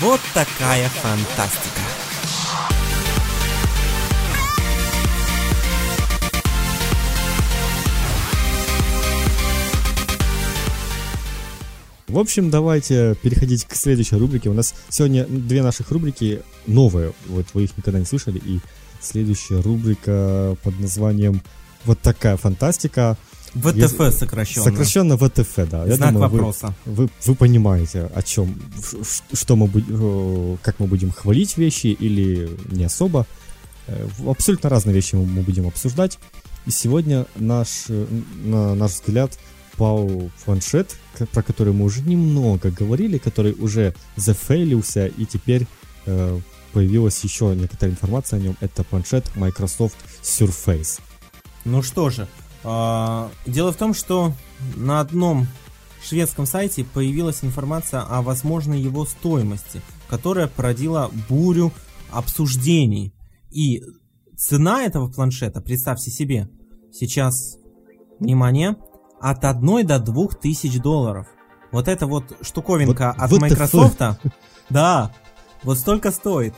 Вот 0.02 0.20
такая 0.34 0.90
фантастика. 0.90 1.82
В 12.12 12.19
общем, 12.19 12.50
давайте 12.50 13.15
переходить 13.21 13.63
к 13.63 13.74
следующей 13.74 14.17
рубрике. 14.17 14.50
У 14.50 14.54
нас 14.54 14.76
сегодня 14.89 15.26
две 15.26 15.63
наших 15.63 15.91
рубрики 15.91 16.41
новые. 16.67 17.13
Вот 17.28 17.45
вы 17.54 17.63
их 17.63 17.78
никогда 17.78 18.00
не 18.00 18.06
слышали. 18.06 18.38
И 18.38 18.60
следующая 19.00 19.62
рубрика 19.62 20.58
под 20.62 20.78
названием 20.82 21.41
«Вот 21.86 22.00
такая 22.02 22.36
фантастика». 22.36 23.17
ВТФ 23.54 24.13
сокращенно. 24.13 24.63
Сокращенно 24.65 25.17
ВТФ, 25.17 25.56
да. 25.69 25.86
Я 25.86 25.95
Знак 25.95 26.12
думаю, 26.13 26.30
вы- 26.30 26.38
вопроса. 26.38 26.76
Вы, 26.86 27.10
вы 27.26 27.36
понимаете, 27.36 28.10
о 28.13 28.21
чем, 28.21 28.56
что 29.32 29.56
мы 29.56 29.67
будем, 29.67 30.58
как 30.62 30.80
мы 30.80 30.88
будем 30.88 31.12
хвалить 31.12 31.56
вещи 31.58 31.88
или 31.88 32.50
не 32.71 32.84
особо. 32.86 33.26
Э, 33.88 34.08
Абсолютно 34.28 34.69
разные 34.69 34.93
вещи 34.93 35.15
мы 35.15 35.26
мы 35.26 35.41
будем 35.43 35.65
обсуждать. 35.67 36.19
И 36.65 36.71
сегодня 36.71 37.26
наш, 37.38 37.86
э, 37.89 38.06
на 38.43 38.76
наш 38.76 38.91
взгляд 38.91 39.38
пал 39.82 40.30
планшет, 40.46 40.96
про 41.32 41.41
который 41.41 41.74
мы 41.74 41.86
уже 41.86 42.04
немного 42.04 42.70
говорили, 42.70 43.17
который 43.17 43.54
уже 43.54 43.96
зафейлился, 44.15 45.08
и 45.08 45.26
теперь 45.26 45.65
э, 46.06 46.39
появилась 46.72 47.24
еще 47.24 47.56
некоторая 47.56 47.96
информация 47.96 48.38
о 48.38 48.44
нем. 48.44 48.56
Это 48.60 48.84
планшет 48.84 49.36
Microsoft 49.36 49.98
Surface. 50.22 51.02
Ну 51.65 51.82
что 51.82 52.12
же, 52.12 52.28
а, 52.63 53.32
дело 53.48 53.72
в 53.72 53.76
том, 53.76 53.96
что 53.96 54.34
на 54.76 55.00
одном 55.00 55.48
шведском 56.08 56.46
сайте 56.46 56.84
появилась 56.84 57.44
информация 57.44 58.02
о 58.02 58.22
возможной 58.22 58.80
его 58.80 59.08
стоимости, 59.08 59.82
которая 60.08 60.46
породила 60.48 61.10
бурю 61.28 61.72
обсуждений. 62.12 63.15
И 63.50 63.82
цена 64.38 64.84
этого 64.84 65.12
планшета, 65.12 65.60
представьте 65.60 66.12
себе, 66.12 66.50
сейчас, 66.91 67.58
внимание, 68.20 68.76
от 69.22 69.44
1 69.46 69.86
до 69.88 70.00
2 70.00 70.28
тысяч 70.42 70.80
долларов. 70.80 71.28
Вот 71.72 71.88
эта 71.88 72.06
вот 72.08 72.36
штуковинка 72.42 73.16
Вот 73.18 73.24
от 73.24 73.32
WTF. 73.32 73.40
Microsoft, 73.40 74.02
да, 74.70 75.14
вот 75.64 75.78
столько 75.78 76.12
стоит. 76.12 76.54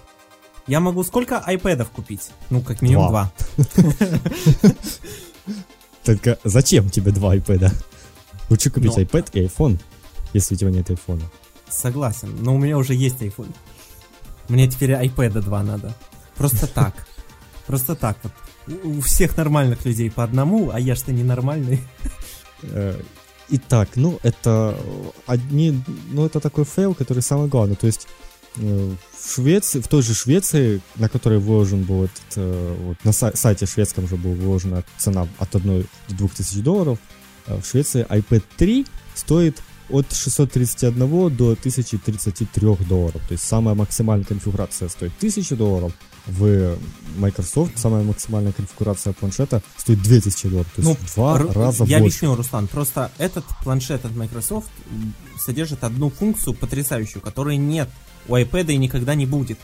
Я 0.65 0.80
могу 0.80 1.04
сколько 1.04 1.39
айпэдов 1.39 1.89
купить? 1.89 2.32
Ну, 2.49 2.62
как 2.62 2.82
минимум 2.82 3.10
Два. 3.10 3.32
Только 6.04 6.38
зачем 6.43 6.89
тебе 6.89 7.12
два 7.12 7.36
iPad? 7.36 7.71
Лучше 8.49 8.69
купить 8.69 8.95
Ну. 8.95 9.04
iPad 9.04 9.30
и 9.34 9.45
iPhone, 9.45 9.80
если 10.34 10.56
у 10.56 10.58
тебя 10.58 10.71
нет 10.71 10.89
айфона. 10.89 11.23
Согласен, 11.69 12.36
но 12.41 12.56
у 12.56 12.58
меня 12.58 12.78
уже 12.78 12.93
есть 12.93 13.21
iPhone. 13.21 13.54
Мне 14.49 14.67
теперь 14.67 14.91
iPad 14.91 15.41
2 15.41 15.63
надо. 15.63 15.93
Просто 16.36 16.67
так. 16.73 16.93
Просто 17.67 17.95
так 17.95 18.17
вот. 18.23 18.34
У 18.84 19.02
всех 19.02 19.36
нормальных 19.38 19.86
людей 19.86 20.10
по 20.12 20.23
одному, 20.23 20.71
а 20.73 20.80
я 20.80 20.95
что 20.95 21.12
ненормальный. 21.12 21.82
Э, 22.71 22.99
Итак, 23.49 23.89
ну 23.95 24.19
это 24.23 24.76
одни, 25.28 25.80
ну 26.12 26.26
это 26.26 26.39
такой 26.39 26.63
фейл, 26.65 26.95
который 26.95 27.21
самый 27.21 27.49
главный. 27.49 27.76
То 27.76 27.88
есть 27.88 28.08
э, 28.56 28.91
в 29.19 29.34
Швеции, 29.36 29.82
в 29.82 29.88
той 29.88 30.02
же 30.02 30.13
Швеции, 30.13 30.82
на 30.95 31.10
которой 31.10 31.39
выложен 31.39 31.84
был 31.84 32.06
этот, 32.06 32.38
э, 32.38 32.76
вот 32.80 32.97
на 33.04 33.12
сай- 33.12 33.36
сайте 33.36 33.65
шведском 33.65 34.08
же 34.08 34.15
была 34.15 34.34
выложена 34.34 34.84
цена 34.97 35.28
от 35.38 35.56
1 35.56 35.86
до 36.08 36.15
2000 36.15 36.62
долларов, 36.62 36.99
э, 37.47 37.60
в 37.60 37.65
Швеции 37.65 38.06
iPad 38.10 38.43
3 38.58 38.86
стоит 39.13 39.62
от 39.89 40.12
631 40.13 41.30
до 41.36 41.56
1033 41.56 42.86
долларов. 42.86 43.21
То 43.28 43.34
есть 43.34 43.43
самая 43.43 43.76
максимальная 43.76 44.26
конфигурация 44.26 44.88
стоит 44.89 45.12
1000 45.19 45.56
долларов, 45.58 45.91
в 46.27 46.77
Microsoft 47.17 47.77
самая 47.77 48.03
максимальная 48.03 48.53
конфигурация 48.53 49.13
планшета 49.13 49.62
стоит 49.77 50.01
2000 50.01 50.47
долларов. 50.49 50.67
То 50.75 50.81
есть 50.81 50.89
Ну, 51.01 51.07
в 51.07 51.15
два 51.15 51.38
Ру- 51.39 51.51
раза 51.53 51.83
Я 51.83 51.99
больше. 51.99 52.17
объясню, 52.17 52.36
Руслан. 52.36 52.67
Просто 52.67 53.12
этот 53.17 53.43
планшет 53.63 54.05
от 54.05 54.15
Microsoft 54.15 54.69
содержит 55.39 55.83
одну 55.83 56.09
функцию 56.09 56.53
потрясающую, 56.53 57.21
которой 57.21 57.57
нет 57.57 57.89
у 58.27 58.36
iPad 58.36 58.71
и 58.73 58.77
никогда 58.77 59.15
не 59.15 59.25
будет. 59.25 59.59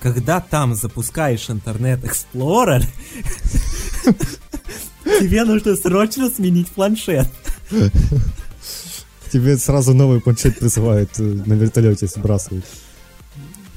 Когда 0.00 0.40
там 0.40 0.74
запускаешь 0.74 1.48
Internet 1.48 2.02
Explorer, 2.02 2.84
тебе 5.04 5.44
нужно 5.44 5.76
срочно 5.76 6.28
сменить 6.30 6.68
планшет. 6.68 7.28
Тебе 9.32 9.56
сразу 9.56 9.94
новый 9.94 10.20
планшет 10.20 10.58
присылают, 10.58 11.18
э, 11.18 11.22
на 11.22 11.54
вертолете 11.54 12.06
сбрасывают. 12.06 12.66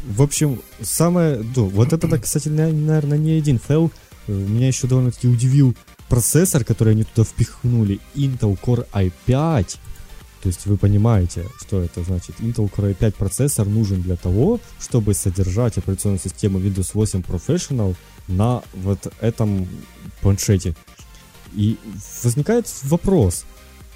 В 0.07 0.21
общем, 0.21 0.61
самое... 0.81 1.43
Ну, 1.55 1.65
вот 1.65 1.93
это, 1.93 2.19
кстати, 2.19 2.49
наверное, 2.49 3.17
не 3.17 3.31
один 3.31 3.59
фейл. 3.59 3.91
Э, 4.27 4.31
Меня 4.31 4.67
еще 4.67 4.87
довольно-таки 4.87 5.27
удивил 5.27 5.75
процессор, 6.07 6.63
который 6.63 6.93
они 6.93 7.03
туда 7.03 7.23
впихнули. 7.23 7.99
Intel 8.13 8.57
Core 8.59 8.87
i5. 8.93 9.77
То 10.43 10.49
есть 10.49 10.67
вы 10.67 10.77
понимаете, 10.77 11.45
что 11.59 11.81
это 11.81 12.03
значит. 12.03 12.39
Intel 12.39 12.71
Core 12.71 12.95
i5 12.95 13.13
процессор 13.13 13.67
нужен 13.67 14.01
для 14.03 14.15
того, 14.15 14.59
чтобы 14.79 15.15
содержать 15.15 15.77
операционную 15.79 16.19
систему 16.19 16.59
Windows 16.59 16.91
8 16.93 17.21
Professional 17.21 17.95
на 18.27 18.61
вот 18.73 19.11
этом 19.21 19.67
планшете. 20.21 20.75
И 21.55 21.77
возникает 22.23 22.67
вопрос, 22.83 23.45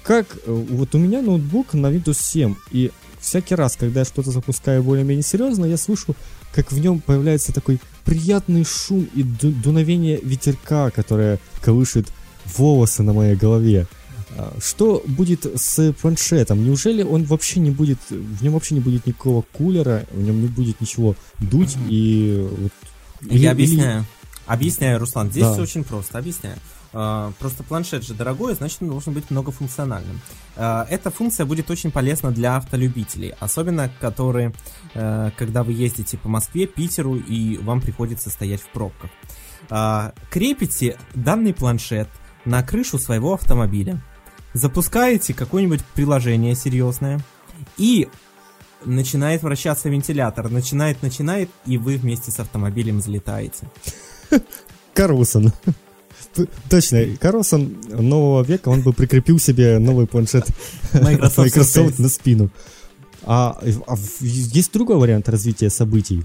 как 0.02 0.26
э, 0.44 0.52
вот 0.52 0.94
у 0.94 0.98
меня 0.98 1.22
ноутбук 1.22 1.74
на 1.74 1.86
Windows 1.86 2.20
7, 2.20 2.56
и 2.72 2.90
всякий 3.20 3.54
раз, 3.54 3.76
когда 3.76 4.00
я 4.00 4.04
что-то 4.06 4.30
запускаю 4.30 4.82
более-менее 4.82 5.22
серьезно, 5.22 5.64
я 5.66 5.76
слышу, 5.76 6.14
как 6.54 6.72
в 6.72 6.78
нем 6.78 7.00
появляется 7.00 7.52
такой 7.52 7.78
приятный 8.04 8.64
шум 8.64 9.08
и 9.14 9.22
ду- 9.22 9.52
дуновение 9.52 10.18
ветерка, 10.22 10.90
которое 10.90 11.38
колышет 11.62 12.08
волосы 12.56 13.02
на 13.02 13.12
моей 13.12 13.36
голове. 13.36 13.86
А, 14.36 14.56
Что 14.60 15.02
будет 15.06 15.44
с 15.60 15.92
планшетом? 16.00 16.64
Неужели 16.64 17.02
он 17.02 17.24
вообще 17.24 17.60
не 17.60 17.70
будет, 17.70 17.98
в 18.10 18.42
нем 18.42 18.52
вообще 18.54 18.74
не 18.74 18.80
будет 18.80 19.06
никакого 19.06 19.42
кулера, 19.52 20.06
в 20.12 20.20
нем 20.20 20.40
не 20.40 20.48
будет 20.48 20.80
ничего 20.80 21.14
дуть 21.38 21.76
и 21.88 22.46
вот 22.58 22.72
или- 23.22 23.32
Я 23.32 23.38
или- 23.38 23.46
объясняю. 23.48 24.06
Объясняю, 24.46 24.98
Руслан. 24.98 25.30
Здесь 25.30 25.44
Да. 25.44 25.52
все 25.52 25.62
очень 25.62 25.84
просто. 25.84 26.18
Объясняю. 26.18 26.56
А, 26.92 27.32
Просто 27.38 27.62
планшет 27.62 28.04
же 28.04 28.14
дорогой, 28.14 28.54
значит, 28.54 28.82
он 28.82 28.88
должен 28.88 29.12
быть 29.12 29.30
многофункциональным. 29.30 30.20
А, 30.56 30.86
Эта 30.90 31.10
функция 31.10 31.46
будет 31.46 31.70
очень 31.70 31.90
полезна 31.90 32.30
для 32.30 32.56
автолюбителей, 32.56 33.34
особенно 33.38 33.90
которые, 34.00 34.52
э, 34.94 35.30
когда 35.36 35.62
вы 35.62 35.72
ездите 35.72 36.18
по 36.18 36.28
Москве, 36.28 36.66
Питеру 36.66 37.16
и 37.16 37.58
вам 37.58 37.80
приходится 37.80 38.30
стоять 38.30 38.60
в 38.60 38.68
пробках. 38.68 39.10
А, 39.68 40.12
Крепите 40.30 40.98
данный 41.14 41.54
планшет 41.54 42.08
на 42.44 42.62
крышу 42.62 42.98
своего 42.98 43.34
автомобиля, 43.34 44.02
запускаете 44.52 45.34
какое-нибудь 45.34 45.84
приложение 45.94 46.54
серьезное 46.54 47.20
и 47.76 48.08
начинает 48.84 49.42
вращаться 49.42 49.88
вентилятор, 49.88 50.50
начинает, 50.50 51.02
начинает, 51.02 51.50
и 51.66 51.78
вы 51.78 51.96
вместе 51.96 52.30
с 52.30 52.40
автомобилем 52.40 52.98
взлетаете. 52.98 53.70
Карлсон. 54.94 55.52
Точно, 56.68 57.04
Карлсон 57.20 57.76
нового 57.88 58.42
века, 58.42 58.68
он 58.68 58.82
бы 58.82 58.92
прикрепил 58.92 59.38
себе 59.38 59.78
новый 59.78 60.06
планшет 60.06 60.46
Microsoft 60.92 61.38
Microsoft 61.38 61.98
на 61.98 62.08
спину. 62.08 62.50
А, 63.22 63.60
а 63.86 63.96
есть 64.20 64.72
другой 64.72 64.96
вариант 64.96 65.28
развития 65.28 65.70
событий. 65.70 66.24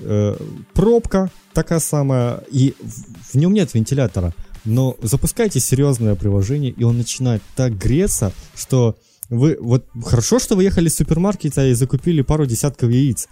Э, 0.00 0.36
Пробка 0.74 1.30
такая 1.52 1.80
самая, 1.80 2.42
и 2.50 2.74
в- 2.80 3.32
в 3.32 3.34
нем 3.34 3.52
нет 3.52 3.74
вентилятора. 3.74 4.34
Но 4.64 4.96
запускайте 5.02 5.60
серьезное 5.60 6.14
приложение, 6.14 6.72
и 6.72 6.84
он 6.84 6.98
начинает 6.98 7.42
так 7.56 7.76
греться, 7.78 8.32
что 8.54 8.96
вы... 9.28 9.56
Вот 9.60 9.86
хорошо, 10.04 10.38
что 10.38 10.56
вы 10.56 10.64
ехали 10.64 10.88
из 10.88 10.96
супермаркета 10.96 11.66
и 11.66 11.74
закупили 11.74 12.22
пару 12.22 12.46
десятков 12.46 12.90
яиц. 12.90 13.28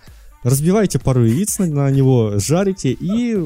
Разбивайте 0.47 1.01
пару 1.01 1.25
яиц 1.25 1.59
на, 1.59 1.67
на 1.67 1.91
него, 1.91 2.35
жарите 2.39 2.93
и 2.93 3.37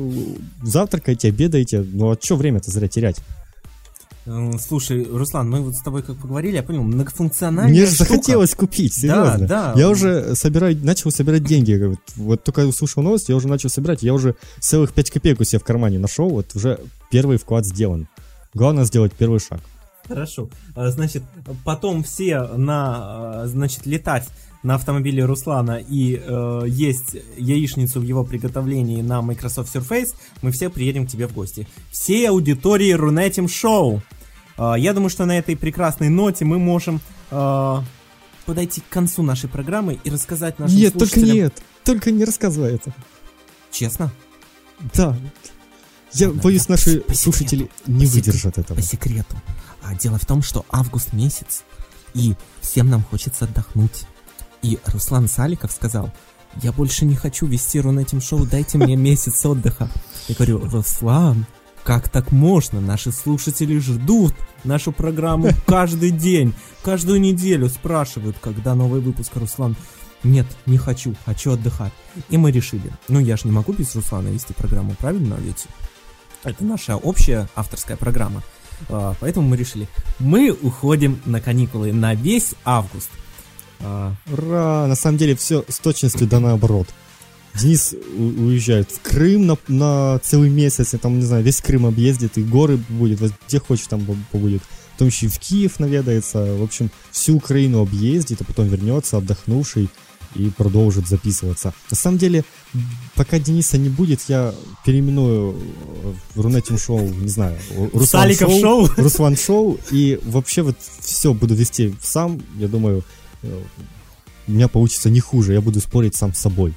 завтракайте, 0.62 1.28
обедаете. 1.28 1.80
Ну 1.80 2.10
а 2.10 2.18
что 2.20 2.36
время-то 2.36 2.70
зря 2.70 2.88
терять? 2.88 3.16
Э, 4.26 4.50
Слушай, 4.60 5.04
Руслан, 5.10 5.48
мы 5.48 5.62
вот 5.62 5.76
с 5.76 5.80
тобой 5.80 6.02
как 6.02 6.18
поговорили, 6.18 6.56
я 6.56 6.62
понял, 6.62 6.82
многофункциональная 6.82 7.72
Мне 7.72 7.86
же 7.86 7.94
штука. 7.94 8.10
захотелось 8.10 8.54
купить, 8.54 8.92
серьезно. 8.92 9.46
да. 9.46 9.72
Я 9.76 9.88
уже 9.88 10.34
собираю, 10.36 10.76
начал 10.84 11.10
собирать 11.10 11.42
деньги. 11.42 11.72
Вот, 11.82 11.98
вот 12.16 12.44
только 12.44 12.66
услышал 12.66 13.02
новость, 13.02 13.30
я 13.30 13.36
уже 13.36 13.48
начал 13.48 13.70
собирать. 13.70 14.02
Я 14.02 14.12
уже 14.12 14.34
целых 14.58 14.92
5 14.92 15.10
копеек 15.10 15.40
у 15.40 15.44
себя 15.44 15.58
в 15.58 15.64
кармане 15.64 15.98
нашел. 15.98 16.28
Вот 16.28 16.54
уже 16.54 16.80
первый 17.10 17.38
вклад 17.38 17.64
сделан. 17.64 18.08
Главное 18.52 18.84
сделать 18.84 19.14
первый 19.14 19.40
шаг. 19.40 19.60
Хорошо. 20.06 20.50
А, 20.74 20.90
Значит, 20.90 21.22
потом 21.64 22.02
все 22.02 22.42
на, 22.42 23.42
а, 23.42 23.46
значит, 23.46 23.86
летать 23.86 24.28
на 24.62 24.74
автомобиле 24.74 25.24
Руслана 25.24 25.78
и 25.78 26.20
э, 26.22 26.62
есть 26.66 27.16
яичницу 27.36 28.00
в 28.00 28.02
его 28.02 28.24
приготовлении 28.24 29.00
на 29.00 29.22
Microsoft 29.22 29.74
Surface, 29.74 30.14
мы 30.42 30.50
все 30.50 30.68
приедем 30.68 31.06
к 31.06 31.10
тебе 31.10 31.26
в 31.26 31.32
гости. 31.32 31.66
Всей 31.90 32.28
аудитории 32.28 32.92
Рунетим 32.92 33.48
Шоу. 33.48 34.02
А, 34.58 34.74
я 34.74 34.92
думаю, 34.92 35.08
что 35.08 35.24
на 35.24 35.38
этой 35.38 35.56
прекрасной 35.56 36.10
ноте 36.10 36.44
мы 36.44 36.58
можем 36.58 37.00
а, 37.30 37.82
подойти 38.44 38.82
к 38.82 38.88
концу 38.88 39.22
нашей 39.22 39.48
программы 39.48 39.98
и 40.04 40.10
рассказать 40.10 40.58
нашим 40.58 40.76
нет, 40.76 40.92
только 40.92 41.14
слушателям... 41.14 41.36
нет. 41.36 41.62
Только 41.84 42.10
не 42.10 42.24
рассказывай 42.24 42.74
это. 42.74 42.92
Честно? 43.70 44.12
Да. 44.94 45.16
Я 46.12 46.26
Ладно, 46.26 46.42
боюсь, 46.42 46.66
да, 46.66 46.74
наши 46.74 47.00
по 47.00 47.14
секрету, 47.14 47.22
слушатели 47.22 47.70
не 47.86 48.04
по 48.04 48.12
секрету, 48.12 48.26
выдержат 48.26 48.58
этого. 48.58 48.76
По 48.76 48.82
секрету. 48.82 49.42
А 49.82 49.94
дело 49.94 50.18
в 50.18 50.26
том, 50.26 50.42
что 50.42 50.66
август 50.70 51.14
месяц, 51.14 51.62
и 52.12 52.34
всем 52.60 52.90
нам 52.90 53.02
хочется 53.02 53.44
отдохнуть. 53.46 54.04
И 54.62 54.78
Руслан 54.86 55.28
Саликов 55.28 55.72
сказал, 55.72 56.10
я 56.62 56.72
больше 56.72 57.04
не 57.04 57.14
хочу 57.14 57.46
вести 57.46 57.80
Рунетим 57.80 58.20
шоу, 58.20 58.44
дайте 58.44 58.78
мне 58.78 58.96
месяц 58.96 59.44
отдыха. 59.46 59.88
Я 60.28 60.34
говорю, 60.34 60.68
Руслан, 60.68 61.46
как 61.84 62.08
так 62.08 62.32
можно? 62.32 62.80
Наши 62.80 63.12
слушатели 63.12 63.78
ждут 63.78 64.34
нашу 64.64 64.92
программу 64.92 65.50
каждый 65.66 66.10
день, 66.10 66.54
каждую 66.82 67.20
неделю 67.20 67.68
спрашивают, 67.68 68.36
когда 68.40 68.74
новый 68.74 69.00
выпуск, 69.00 69.32
Руслан. 69.36 69.76
Нет, 70.22 70.46
не 70.66 70.76
хочу, 70.76 71.14
хочу 71.24 71.52
отдыхать. 71.52 71.92
И 72.28 72.36
мы 72.36 72.50
решили, 72.50 72.92
ну 73.08 73.20
я 73.20 73.38
же 73.38 73.42
не 73.46 73.52
могу 73.52 73.72
без 73.72 73.94
Руслана 73.94 74.28
вести 74.28 74.52
программу, 74.52 74.94
правильно 74.98 75.36
ведь? 75.40 75.66
Это 76.44 76.64
наша 76.64 76.96
общая 76.96 77.48
авторская 77.54 77.96
программа. 77.96 78.42
А, 78.88 79.14
Поэтому 79.20 79.48
мы 79.48 79.56
решили, 79.56 79.88
мы 80.18 80.50
уходим 80.50 81.20
на 81.24 81.40
каникулы 81.40 81.92
на 81.92 82.14
весь 82.14 82.54
август. 82.64 83.10
А, 83.82 84.14
Ура! 84.32 84.86
На 84.86 84.94
самом 84.94 85.18
деле 85.18 85.34
все 85.36 85.64
с 85.68 85.78
точностью 85.78 86.26
да 86.26 86.40
наоборот. 86.40 86.88
Денис 87.58 87.94
у- 88.16 88.44
уезжает 88.46 88.90
в 88.92 89.00
Крым 89.00 89.46
на, 89.46 89.56
на 89.68 90.18
целый 90.22 90.50
месяц, 90.50 90.94
и 90.94 90.98
там, 90.98 91.18
не 91.18 91.24
знаю, 91.24 91.42
весь 91.42 91.60
Крым 91.60 91.86
объездит, 91.86 92.38
и 92.38 92.42
горы 92.42 92.78
будет, 92.88 93.20
вот 93.20 93.32
где 93.48 93.58
хочет 93.58 93.88
там 93.88 94.04
по- 94.04 94.16
побудет. 94.30 94.62
Потом 94.92 95.08
еще 95.08 95.26
и 95.26 95.28
в 95.30 95.38
Киев 95.38 95.80
наведается, 95.80 96.54
в 96.56 96.62
общем, 96.62 96.90
всю 97.10 97.36
Украину 97.36 97.80
объездит, 97.80 98.40
а 98.40 98.44
потом 98.44 98.68
вернется 98.68 99.16
отдохнувший 99.16 99.88
и 100.36 100.50
продолжит 100.50 101.08
записываться. 101.08 101.74
На 101.90 101.96
самом 101.96 102.18
деле, 102.18 102.44
пока 103.16 103.40
Дениса 103.40 103.78
не 103.78 103.88
будет, 103.88 104.20
я 104.28 104.54
переименую 104.86 105.56
э, 106.04 106.12
Рунетим 106.36 106.78
шоу, 106.78 107.00
не 107.08 107.28
знаю, 107.28 107.58
Руслан 107.92 108.06
Саликов 108.22 108.52
шоу. 108.60 108.88
Руслан 108.96 109.36
шоу, 109.36 109.78
и 109.90 110.20
вообще 110.22 110.62
вот 110.62 110.76
все 111.00 111.34
буду 111.34 111.54
вести 111.54 111.94
сам, 112.00 112.40
я 112.58 112.68
думаю, 112.68 113.02
у 113.42 114.52
меня 114.52 114.68
получится 114.68 115.10
не 115.10 115.20
хуже, 115.20 115.52
я 115.52 115.60
буду 115.60 115.80
спорить 115.80 116.14
сам 116.16 116.32
с 116.34 116.38
собой. 116.38 116.74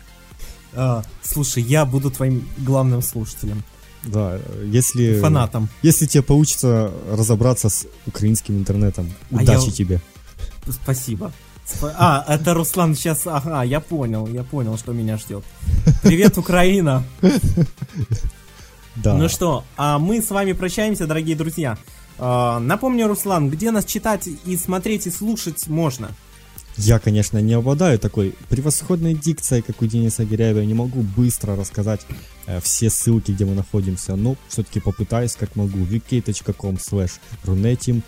а, 0.74 1.04
Слушай, 1.22 1.64
я 1.64 1.86
буду 1.86 2.10
твоим 2.12 2.48
главным 2.58 3.02
слушателем, 3.02 3.64
Да, 4.04 4.40
если, 4.66 5.20
фанатом. 5.22 5.70
если 5.82 6.06
тебе 6.06 6.24
получится 6.24 6.92
разобраться 7.12 7.70
с 7.70 7.86
украинским 8.06 8.58
интернетом, 8.58 9.12
А 9.32 9.36
удачи 9.36 9.68
я- 9.68 9.72
тебе. 9.72 10.02
Спасибо. 10.70 11.32
Спа- 11.66 11.94
А, 11.98 12.26
это 12.28 12.54
Руслан 12.54 12.94
сейчас, 12.96 13.26
ага, 13.26 13.64
я 13.64 13.80
понял, 13.80 14.28
я 14.28 14.44
понял, 14.44 14.78
что 14.78 14.92
меня 14.94 15.18
ждет. 15.18 15.44
Привет, 16.02 16.38
Украина! 16.38 17.04
Да. 18.96 19.16
Ну 19.16 19.28
что, 19.30 19.64
а 19.76 19.98
мы 19.98 20.22
с 20.22 20.30
вами 20.30 20.52
прощаемся, 20.54 21.08
дорогие 21.08 21.36
друзья. 21.36 21.78
А, 22.20 22.60
Напомню, 22.60 23.08
Руслан, 23.08 23.50
где 23.50 23.72
нас 23.72 23.86
читать 23.86 24.28
и 24.46 24.56
смотреть 24.58 25.08
и 25.08 25.12
слушать 25.12 25.68
можно? 25.68 26.12
Я, 26.78 27.00
конечно, 27.00 27.38
не 27.40 27.54
обладаю 27.54 28.00
такой 28.00 28.34
превосходной 28.50 29.14
дикцией, 29.14 29.62
как 29.62 29.82
у 29.82 29.86
Дениса 29.86 30.26
Гиряева. 30.26 30.62
Не 30.62 30.74
могу 30.74 31.02
быстро 31.02 31.56
рассказать 31.56 32.02
э, 32.48 32.60
все 32.62 32.90
ссылки, 32.90 33.32
где 33.32 33.46
мы 33.46 33.54
находимся, 33.54 34.16
но 34.16 34.36
все-таки 34.48 34.80
попытаюсь, 34.80 35.36
как 35.36 35.56
могу. 35.56 35.80
vk.com 35.80 36.76
slash 36.76 37.20
runetim, 37.46 38.02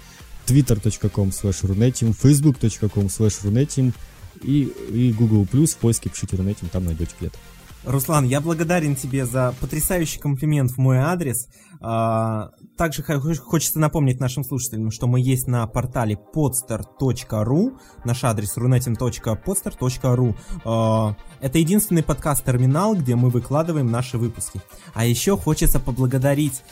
twitter.com 0.47 1.29
slash 1.29 1.61
runetim, 1.63 2.15
facebook.com 2.19 3.05
slash 3.05 3.43
runetim 3.43 3.93
и, 4.41 4.63
и 4.91 5.13
Google+, 5.13 5.45
в 5.45 5.77
поиске 5.77 6.09
пишите 6.09 6.35
runetim, 6.35 6.67
там 6.71 6.85
найдете 6.85 7.13
где-то. 7.19 7.37
Руслан, 7.85 8.25
я 8.25 8.41
благодарен 8.41 8.95
тебе 8.95 9.25
за 9.25 9.53
потрясающий 9.59 10.19
комплимент 10.19 10.71
в 10.71 10.77
мой 10.77 10.97
адрес. 10.97 11.47
А, 11.87 12.49
Также 12.77 13.03
хо- 13.03 13.21
хочется 13.35 13.79
напомнить 13.79 14.19
нашим 14.19 14.43
слушателям, 14.43 14.89
что 14.89 15.05
мы 15.05 15.19
есть 15.21 15.47
на 15.47 15.67
портале 15.67 16.17
podster.ru. 16.33 17.77
Наш 18.03 18.23
адрес 18.23 18.57
runetim.podster.ru. 18.57 20.35
А, 20.65 21.15
Это 21.41 21.59
единственный 21.59 22.01
подкаст-терминал, 22.01 22.95
где 22.95 23.15
мы 23.15 23.29
выкладываем 23.29 23.91
наши 23.91 24.17
выпуски. 24.17 24.61
А 24.95 25.05
еще 25.05 25.37
хочется 25.37 25.79
поблагодарить 25.79 26.63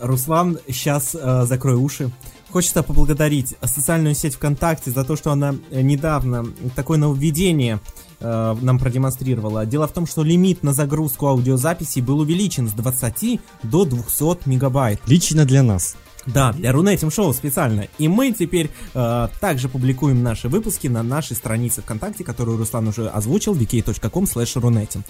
Руслан, 0.00 0.58
сейчас 0.66 1.12
закрой 1.12 1.76
уши. 1.76 2.10
Хочется 2.50 2.82
поблагодарить 2.82 3.56
социальную 3.62 4.14
сеть 4.14 4.34
ВКонтакте 4.34 4.90
за 4.90 5.04
то, 5.04 5.16
что 5.16 5.30
она 5.32 5.54
э, 5.70 5.82
недавно 5.82 6.46
такое 6.74 6.98
нововведение 6.98 7.78
э, 8.20 8.56
нам 8.60 8.78
продемонстрировала. 8.78 9.66
Дело 9.66 9.86
в 9.86 9.92
том, 9.92 10.06
что 10.06 10.22
лимит 10.22 10.62
на 10.62 10.72
загрузку 10.72 11.26
аудиозаписей 11.26 12.02
был 12.02 12.20
увеличен 12.20 12.68
с 12.68 12.72
20 12.72 13.40
до 13.62 13.84
200 13.84 14.48
мегабайт. 14.48 15.00
Лично 15.06 15.44
для 15.44 15.62
нас. 15.62 15.96
Да, 16.26 16.52
для 16.52 16.72
Рунетим 16.72 17.10
Шоу 17.10 17.32
специально. 17.32 17.88
И 17.96 18.06
мы 18.06 18.32
теперь 18.32 18.70
э, 18.92 19.28
также 19.40 19.68
публикуем 19.68 20.22
наши 20.22 20.48
выпуски 20.48 20.86
на 20.86 21.02
нашей 21.02 21.36
странице 21.36 21.80
ВКонтакте, 21.80 22.22
которую 22.22 22.58
Руслан 22.58 22.88
уже 22.88 23.08
озвучил, 23.08 23.54
vk.com 23.54 24.24
slash 24.24 24.60
runetim. 24.60 25.02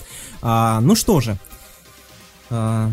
А, 0.42 0.80
ну 0.80 0.94
что 0.94 1.20
же, 1.20 1.36
а, 2.50 2.90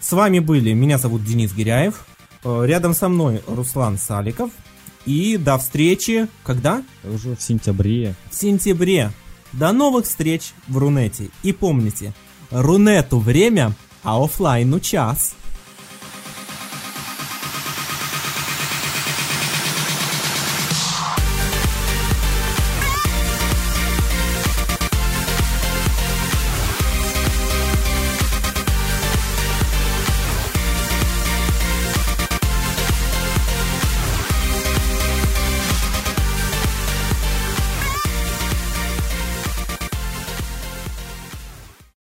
с 0.00 0.12
вами 0.12 0.38
были, 0.38 0.72
меня 0.72 0.96
зовут 0.98 1.24
Денис 1.24 1.52
Гиряев, 1.52 2.06
э, 2.44 2.66
рядом 2.66 2.94
со 2.94 3.08
мной 3.08 3.42
Руслан 3.46 3.98
Саликов. 3.98 4.50
И 5.08 5.38
до 5.38 5.56
встречи, 5.56 6.28
когда? 6.44 6.82
Уже 7.02 7.34
в 7.34 7.40
сентябре. 7.40 8.14
В 8.30 8.34
сентябре. 8.34 9.10
До 9.54 9.72
новых 9.72 10.04
встреч 10.04 10.52
в 10.66 10.76
Рунете. 10.76 11.30
И 11.42 11.52
помните, 11.52 12.12
Рунету 12.50 13.18
время, 13.18 13.72
а 14.04 14.22
оффлайну 14.22 14.80
час. 14.80 15.34